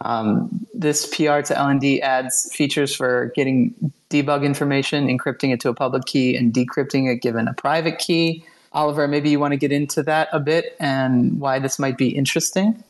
[0.00, 3.74] Um, this PR to LND adds features for getting
[4.10, 8.44] debug information, encrypting it to a public key, and decrypting it given a private key.
[8.72, 12.08] Oliver, maybe you want to get into that a bit and why this might be
[12.08, 12.82] interesting?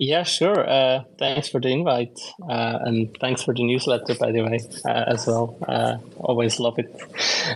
[0.00, 0.68] Yeah, sure.
[0.68, 2.16] Uh, thanks for the invite,
[2.48, 5.58] uh, and thanks for the newsletter, by the way, uh, as well.
[5.66, 7.02] Uh, always love it.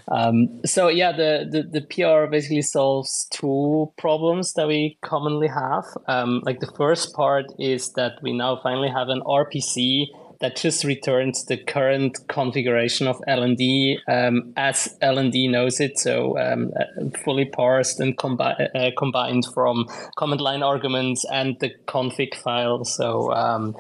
[0.09, 5.85] Um, so yeah, the, the, the PR basically solves two problems that we commonly have.
[6.09, 10.07] Um, like the first part is that we now finally have an RPC
[10.43, 15.97] that just returns the current configuration of LND um, as LND knows it.
[15.99, 19.87] So um, uh, fully parsed and combi- uh, combined from
[20.19, 22.85] command line arguments and the config file.
[22.85, 23.77] So um,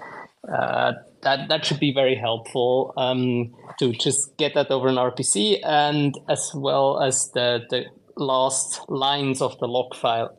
[0.48, 0.92] uh,
[1.22, 6.16] that that should be very helpful um, to just get that over an RPC and
[6.28, 7.86] as well as the the
[8.16, 10.36] last lines of the log file.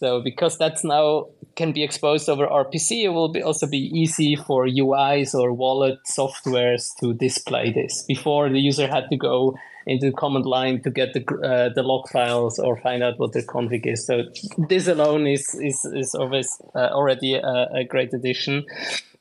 [0.00, 1.26] So because that's now
[1.58, 5.98] can be exposed over RPC, it will be also be easy for UIs or wallet
[6.04, 8.04] softwares to display this.
[8.06, 11.82] Before the user had to go into the command line to get the uh, the
[11.82, 14.06] log files or find out what the config is.
[14.06, 14.22] So
[14.70, 18.64] this alone is is is always uh, already a, a, great addition.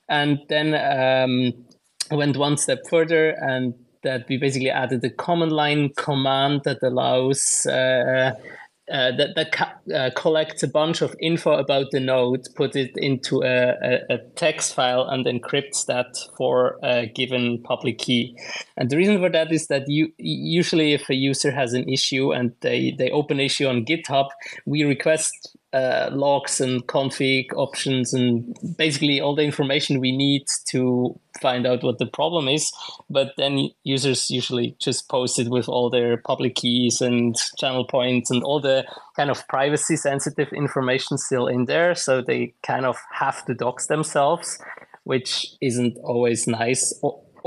[0.07, 1.53] And then um,
[2.11, 3.73] went one step further and
[4.03, 8.31] that we basically added a command line command that allows uh,
[8.91, 13.43] uh, that, that uh, collects a bunch of info about the node, put it into
[13.43, 18.37] a, a, a, text file, and encrypts that for a given public key.
[18.77, 22.31] And the reason for that is that you usually, if a user has an issue
[22.31, 24.29] and they, they open issue on GitHub,
[24.65, 31.19] we request uh, logs and config options and basically all the information we need to
[31.39, 32.71] find out what the problem is.
[33.09, 38.31] But then users usually just post it with all their public keys and channel points
[38.31, 41.93] and all the kind of privacy sensitive information still in there.
[41.93, 44.57] So they kind of have to dox themselves,
[45.03, 46.93] which isn't always nice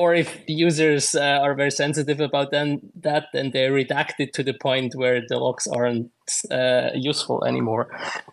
[0.01, 4.33] or if the users uh, are very sensitive about then, that, then they redact it
[4.33, 6.11] to the point where the logs aren't
[6.51, 7.87] uh, useful anymore.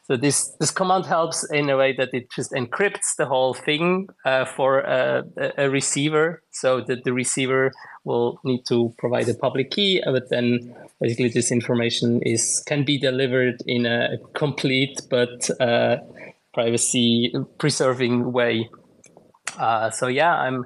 [0.05, 4.07] So this this command helps in a way that it just encrypts the whole thing
[4.23, 5.23] uh, for a,
[5.57, 7.73] a, receiver, so that the receiver
[8.05, 12.97] will need to provide a public key, but then basically this information is can be
[12.97, 15.97] delivered in a complete but uh,
[16.53, 18.69] privacy preserving way.
[19.59, 20.65] Uh, so yeah, I'm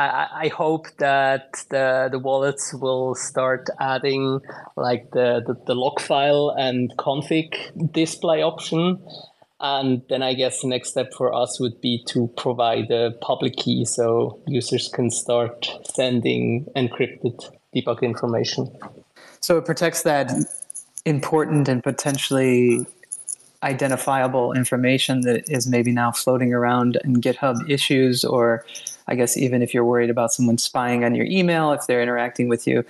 [0.00, 4.40] I, I hope that the, the wallets will start adding
[4.76, 9.02] like the, the, the log file and config display option.
[9.60, 13.56] And then I guess the next step for us would be to provide a public
[13.56, 18.74] key so users can start sending encrypted debug information.
[19.40, 20.32] So it protects that
[21.04, 22.86] important and potentially
[23.62, 28.64] identifiable information that is maybe now floating around in GitHub issues, or
[29.08, 32.48] I guess even if you're worried about someone spying on your email, if they're interacting
[32.48, 32.84] with you,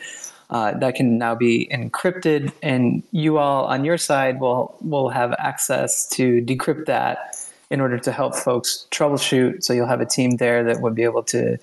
[0.51, 5.33] uh, that can now be encrypted, and you all on your side will will have
[5.39, 7.37] access to decrypt that
[7.71, 9.63] in order to help folks troubleshoot.
[9.63, 11.57] So you'll have a team there that would be able to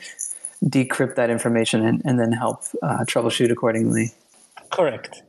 [0.64, 4.14] decrypt that information and, and then help uh, troubleshoot accordingly.
[4.72, 5.22] Correct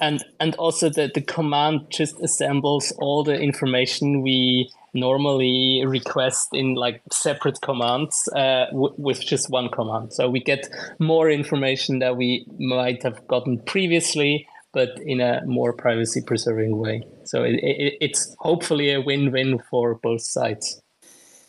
[0.00, 6.74] and and also the, the command just assembles all the information we normally request in
[6.74, 10.68] like separate commands uh, w- with just one command so we get
[10.98, 17.02] more information that we might have gotten previously but in a more privacy preserving way
[17.24, 20.80] so it, it, it's hopefully a win-win for both sides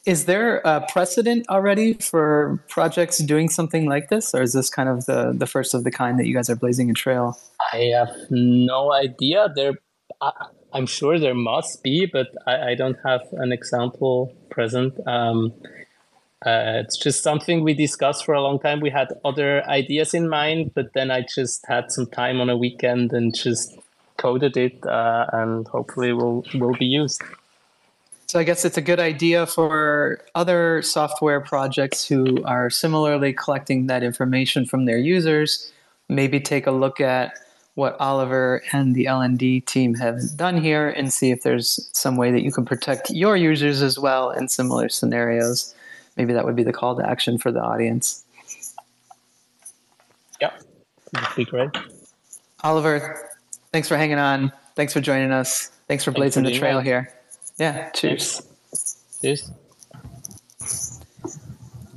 [0.05, 4.87] is there a precedent already for projects doing something like this, or is this kind
[4.87, 7.39] of the, the first of the kind that you guys are blazing a trail?
[7.73, 9.49] I have no idea.
[9.55, 9.73] There,
[10.21, 10.31] I,
[10.77, 14.95] am sure there must be, but I, I don't have an example present.
[15.07, 15.53] Um,
[16.45, 18.79] uh, it's just something we discussed for a long time.
[18.79, 22.57] We had other ideas in mind, but then I just had some time on a
[22.57, 23.75] weekend and just
[24.17, 27.21] coded it, uh, and hopefully will will be used.
[28.27, 33.87] So I guess it's a good idea for other software projects who are similarly collecting
[33.87, 35.71] that information from their users.
[36.09, 37.33] Maybe take a look at
[37.75, 42.31] what Oliver and the LND team have done here and see if there's some way
[42.31, 45.75] that you can protect your users as well in similar scenarios.
[46.17, 48.23] Maybe that would be the call to action for the audience.
[50.41, 50.51] Yeah,
[51.11, 51.69] that'd be great.
[52.63, 53.29] Oliver,
[53.73, 54.51] thanks for hanging on.
[54.75, 55.69] Thanks for joining us.
[55.87, 57.13] Thanks for blazing thanks for the trail here.
[57.57, 58.41] Yeah, cheers.
[59.21, 59.51] Cheers.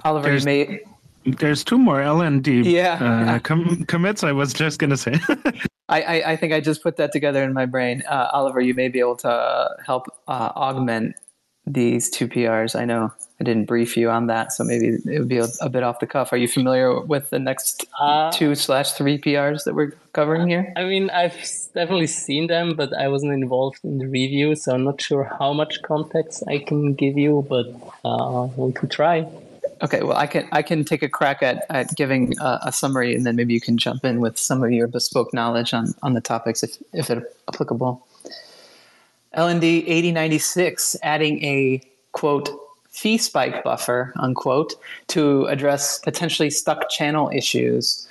[0.04, 0.80] Oliver, there's, you may.
[1.24, 3.34] There's two more LND yeah.
[3.34, 4.24] Uh, com- commits.
[4.24, 5.14] I was just going to say.
[5.89, 8.03] I, I, I, think I just put that together in my brain.
[8.09, 11.16] Uh, Oliver, you may be able to help uh, augment
[11.66, 12.78] these two PRs.
[12.78, 15.68] I know I didn't brief you on that, so maybe it would be a, a
[15.68, 16.32] bit off the cuff.
[16.32, 20.72] Are you familiar with the next uh, two slash three PRs that we're covering here?
[20.76, 21.36] I mean, I've
[21.74, 25.53] definitely seen them, but I wasn't involved in the review, so I'm not sure how
[25.53, 27.66] much context I can give you, but
[28.05, 29.26] uh, we can try.
[29.80, 33.14] Okay, well, I can I can take a crack at, at giving a, a, summary,
[33.14, 36.14] and then maybe you can jump in with some of your bespoke knowledge on, on
[36.14, 38.04] the topics if if it's applicable.
[39.36, 41.80] LND 8096 adding a
[42.12, 42.48] quote
[42.88, 44.74] fee spike buffer unquote
[45.08, 48.08] to address potentially stuck channel issues.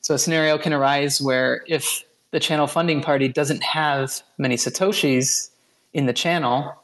[0.00, 2.02] So a scenario can arise where if
[2.32, 5.50] the channel funding party doesn't have many satoshis
[5.92, 6.74] in the channel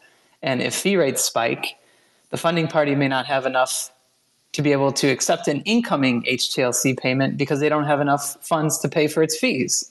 [0.42, 1.76] and if fee rates spike,
[2.30, 3.90] the funding party may not have enough
[4.52, 8.78] to be able to accept an incoming HTLC payment because they don't have enough funds
[8.78, 9.90] to pay for its fees.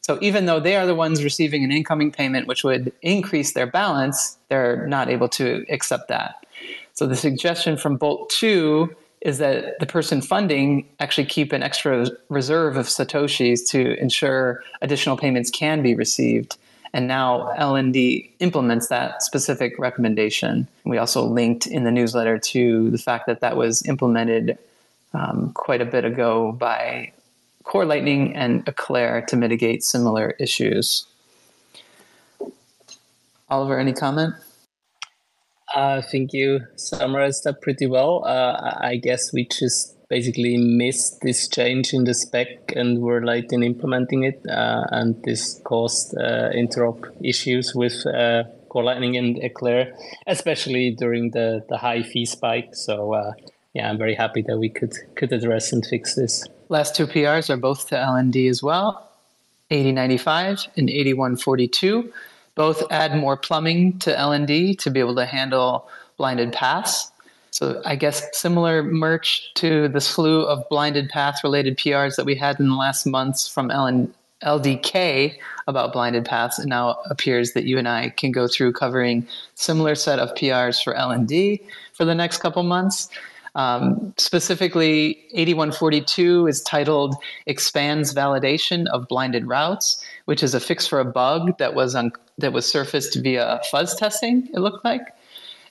[0.00, 3.66] So even though they are the ones receiving an incoming payment, which would increase their
[3.66, 6.46] balance, they're not able to accept that.
[6.94, 12.06] So the suggestion from Bolt 2 is that the person funding actually keep an extra
[12.28, 16.56] reserve of Satoshis to ensure additional payments can be received.
[16.92, 20.66] And now LND implements that specific recommendation.
[20.84, 24.58] We also linked in the newsletter to the fact that that was implemented
[25.14, 27.12] um, quite a bit ago by
[27.64, 31.06] Core Lightning and Eclair to mitigate similar issues.
[33.50, 34.34] Oliver, any comment?
[35.74, 38.24] I think you summarized that pretty well.
[38.24, 43.52] Uh, I guess we just basically missed this change in the spec and were late
[43.52, 49.38] in implementing it, uh, and this caused uh, interop issues with uh, Core Lightning and
[49.42, 49.94] Eclair,
[50.26, 52.74] especially during the, the high fee spike.
[52.74, 53.32] So uh,
[53.74, 56.46] yeah, I'm very happy that we could could address and fix this.
[56.68, 59.10] Last two PRs are both to LND as well,
[59.70, 62.12] 8095 and 8142.
[62.58, 67.12] Both add more plumbing to LND to be able to handle blinded paths.
[67.52, 72.34] So I guess similar Murch to the slew of blinded path related PRs that we
[72.34, 74.10] had in the last months from LN,
[74.42, 75.36] LDK
[75.68, 76.58] about blinded paths.
[76.58, 79.24] It now appears that you and I can go through covering
[79.54, 81.60] similar set of PRs for LND
[81.92, 83.08] for the next couple months.
[83.58, 87.16] Um, specifically, 8142 is titled
[87.46, 91.96] Expands Validation of Blinded Routes, which is a fix for a bug that was,
[92.38, 95.02] that was surfaced via fuzz testing, it looked like.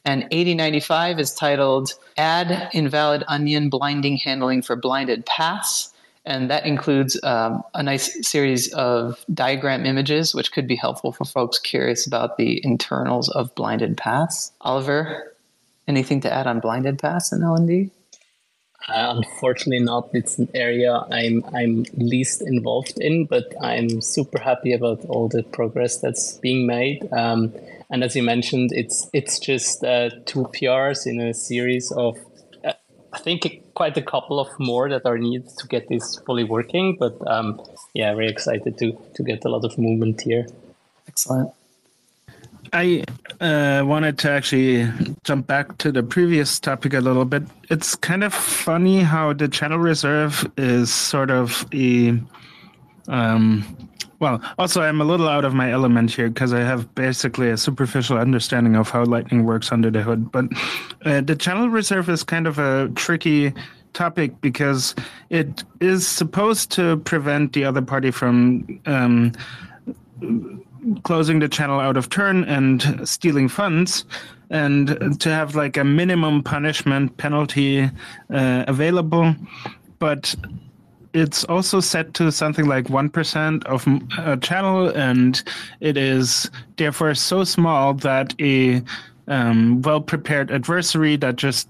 [0.03, 5.93] And 8095 is titled Add Invalid Onion Blinding Handling for Blinded Paths.
[6.25, 11.23] And that includes um, a nice series of diagram images, which could be helpful for
[11.23, 14.51] folks curious about the internals of blinded paths.
[14.59, 15.36] Oliver,
[15.87, 17.91] anything to add on blinded paths in LND?
[18.87, 20.09] Uh, unfortunately, not.
[20.13, 25.43] It's an area I'm I'm least involved in, but I'm super happy about all the
[25.43, 27.11] progress that's being made.
[27.11, 27.53] Um,
[27.89, 32.17] and as you mentioned, it's it's just uh, two PRs in a series of,
[32.63, 32.73] uh,
[33.11, 36.95] I think quite a couple of more that are needed to get this fully working.
[36.97, 37.61] But um,
[37.93, 40.47] yeah, very excited to to get a lot of movement here.
[41.09, 41.51] Excellent.
[42.73, 43.03] I
[43.39, 44.91] uh, wanted to actually
[45.23, 47.43] jump back to the previous topic a little bit.
[47.69, 52.19] It's kind of funny how the channel reserve is sort of a
[53.07, 53.63] um,
[54.19, 57.57] well, also, I'm a little out of my element here because I have basically a
[57.57, 60.31] superficial understanding of how Lightning works under the hood.
[60.31, 60.45] But
[61.05, 63.53] uh, the channel reserve is kind of a tricky
[63.93, 64.95] topic because
[65.29, 69.33] it is supposed to prevent the other party from um,
[71.03, 74.05] closing the channel out of turn and stealing funds.
[74.49, 77.89] And to have like a minimum punishment penalty
[78.29, 79.35] uh, available.
[79.99, 80.33] But
[81.13, 83.87] it's also set to something like 1% of
[84.19, 85.41] a channel, and
[85.79, 88.81] it is therefore so small that a
[89.27, 91.67] um, well prepared adversary that just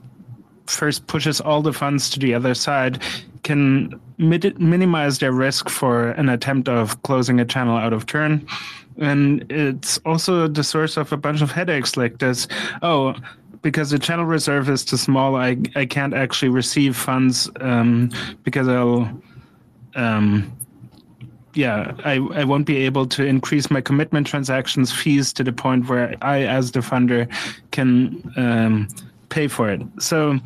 [0.67, 3.01] first pushes all the funds to the other side
[3.43, 8.45] can mit- minimize their risk for an attempt of closing a channel out of turn.
[8.97, 12.47] And it's also the source of a bunch of headaches like this.
[12.81, 13.15] Oh,
[13.61, 18.11] because the channel reserve is too small, I, I can't actually receive funds um,
[18.43, 19.09] because I'll
[19.95, 20.57] um,
[21.57, 25.89] yeah, I, I won't be able to increase my commitment transactions fees to the point
[25.89, 27.27] where I, as the funder,
[27.71, 28.87] can um,
[29.29, 29.81] pay for it.
[29.99, 30.39] So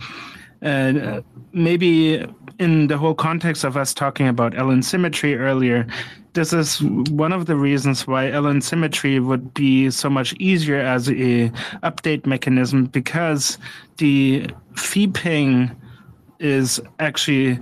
[0.62, 1.22] uh,
[1.52, 2.26] maybe
[2.60, 5.86] in the whole context of us talking about LN symmetry earlier,
[6.34, 11.10] this is one of the reasons why LN symmetry would be so much easier as
[11.10, 11.50] a
[11.84, 13.58] update mechanism because
[13.98, 15.72] the fee paying
[16.40, 17.60] is actually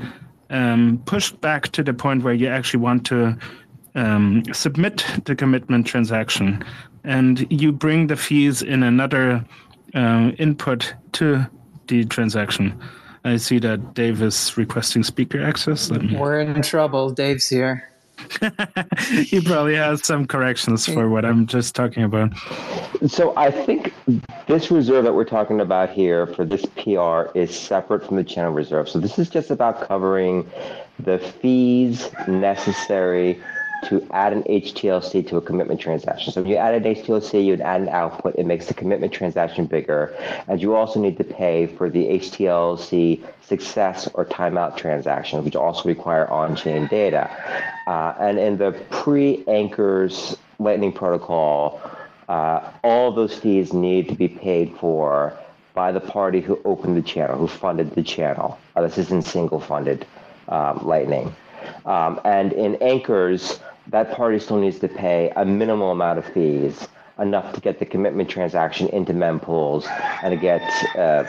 [0.51, 3.37] um, pushed back to the point where you actually want to
[3.95, 6.63] um, submit the commitment transaction
[7.03, 9.43] and you bring the fees in another
[9.95, 11.45] uh, input to
[11.87, 12.79] the transaction.
[13.25, 15.89] I see that Dave is requesting speaker access.
[15.91, 17.09] We're in trouble.
[17.09, 17.89] Dave's here.
[19.23, 22.31] he probably has some corrections for what I'm just talking about.
[23.07, 23.93] So I think
[24.47, 28.51] this reserve that we're talking about here for this PR is separate from the channel
[28.51, 28.89] reserve.
[28.89, 30.49] So this is just about covering
[30.99, 33.41] the fees necessary
[33.85, 36.33] to add an HTLC to a commitment transaction.
[36.33, 38.35] So when you add an HTLC, you'd add an output.
[38.35, 40.15] It makes the commitment transaction bigger.
[40.47, 45.87] And you also need to pay for the HTLC success or timeout transaction, which also
[45.87, 47.29] require on-chain data.
[47.87, 51.81] Uh, and in the pre-anchors Lightning protocol,
[52.27, 55.33] uh, all those fees need to be paid for
[55.73, 58.59] by the party who opened the channel, who funded the channel.
[58.75, 60.05] Uh, this is in single funded
[60.49, 61.33] um, Lightning.
[61.85, 66.87] Um, and in anchors, that party still needs to pay a minimal amount of fees,
[67.19, 69.87] enough to get the commitment transaction into mempools
[70.23, 70.61] and to get,
[70.95, 71.25] uh,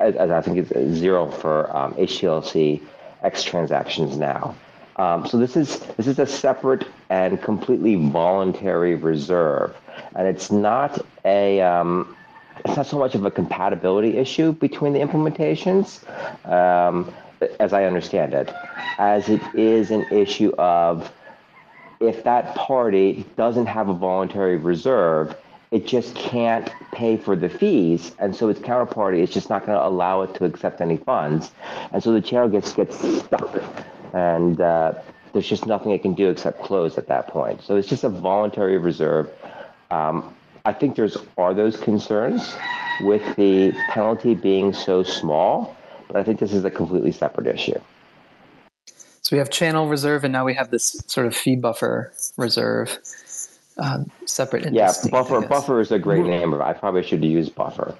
[0.00, 2.82] as I think it's zero for um, HTLC
[3.22, 4.54] X transactions now.
[4.96, 9.74] Um, so this is this is a separate and completely voluntary reserve,
[10.14, 12.14] and it's not a um,
[12.64, 16.04] it's not so much of a compatibility issue between the implementations,
[16.46, 17.10] um,
[17.58, 18.52] as I understand it,
[18.98, 21.10] as it is an issue of
[22.02, 25.36] if that party doesn't have a voluntary reserve,
[25.70, 29.78] it just can't pay for the fees, and so its counterparty is just not going
[29.78, 31.50] to allow it to accept any funds,
[31.92, 33.62] and so the channel gets gets stuck,
[34.12, 34.92] and uh,
[35.32, 37.62] there's just nothing it can do except close at that point.
[37.62, 39.30] So it's just a voluntary reserve.
[39.90, 40.34] Um,
[40.64, 42.54] I think there's are those concerns
[43.00, 45.74] with the penalty being so small,
[46.08, 47.80] but I think this is a completely separate issue.
[49.32, 52.98] So we have channel reserve, and now we have this sort of fee buffer reserve,
[53.78, 54.70] uh, separate.
[54.74, 55.40] yeah, buffer.
[55.40, 56.52] Buffer is a great name.
[56.60, 57.96] I probably should use buffer.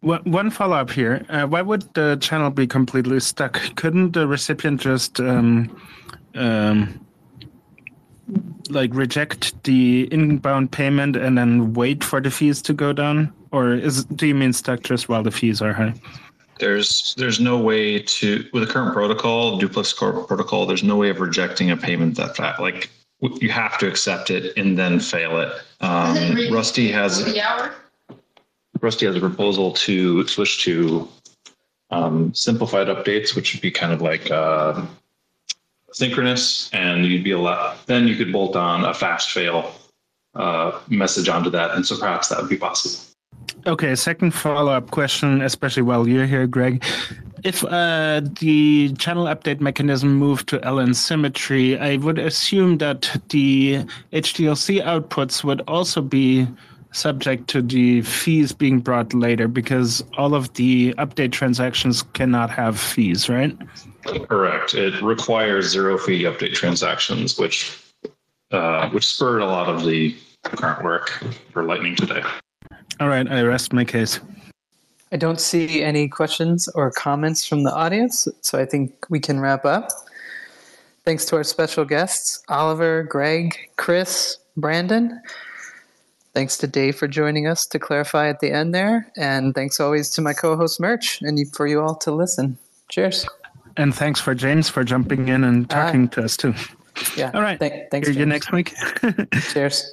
[0.00, 1.26] One follow up here.
[1.28, 3.60] Uh, why would the channel be completely stuck?
[3.76, 5.78] Couldn't the recipient just um,
[6.34, 7.06] um,
[8.70, 13.74] like reject the inbound payment and then wait for the fees to go down, or
[13.74, 15.92] is do you mean stuck just while the fees are high?
[16.58, 20.66] There's there's no way to with the current protocol, duplex core protocol.
[20.66, 22.60] There's no way of rejecting a payment that fast.
[22.60, 25.52] Like you have to accept it and then fail it.
[25.80, 26.16] Um,
[26.52, 27.22] Rusty has
[28.80, 31.08] Rusty has a proposal to switch to
[31.90, 34.84] um, simplified updates, which would be kind of like uh,
[35.92, 37.76] synchronous, and you'd be allowed.
[37.86, 39.74] Then you could bolt on a fast fail
[40.34, 43.05] uh, message onto that, and so perhaps that would be possible.
[43.66, 46.84] Okay, second follow up question, especially while you're here, Greg.
[47.42, 53.84] If uh, the channel update mechanism moved to LN symmetry, I would assume that the
[54.12, 56.46] HTLC outputs would also be
[56.92, 62.78] subject to the fees being brought later because all of the update transactions cannot have
[62.78, 63.56] fees, right?
[64.28, 64.74] Correct.
[64.74, 67.76] It requires zero fee update transactions, which
[68.52, 71.10] uh, which spurred a lot of the current work
[71.52, 72.22] for Lightning today.
[73.00, 74.20] All right, I rest my case.
[75.12, 79.38] I don't see any questions or comments from the audience, so I think we can
[79.40, 79.90] wrap up.
[81.04, 85.20] Thanks to our special guests, Oliver, Greg, Chris, Brandon.
[86.34, 89.10] Thanks to Dave for joining us to clarify at the end there.
[89.16, 92.58] And thanks always to my co host, Murch, and for you all to listen.
[92.88, 93.26] Cheers.
[93.76, 96.54] And thanks for James for jumping in and talking to us too.
[97.16, 97.30] Yeah.
[97.32, 97.58] All right.
[97.58, 98.08] Th- thanks.
[98.08, 98.74] See you next week.
[99.52, 99.90] Cheers.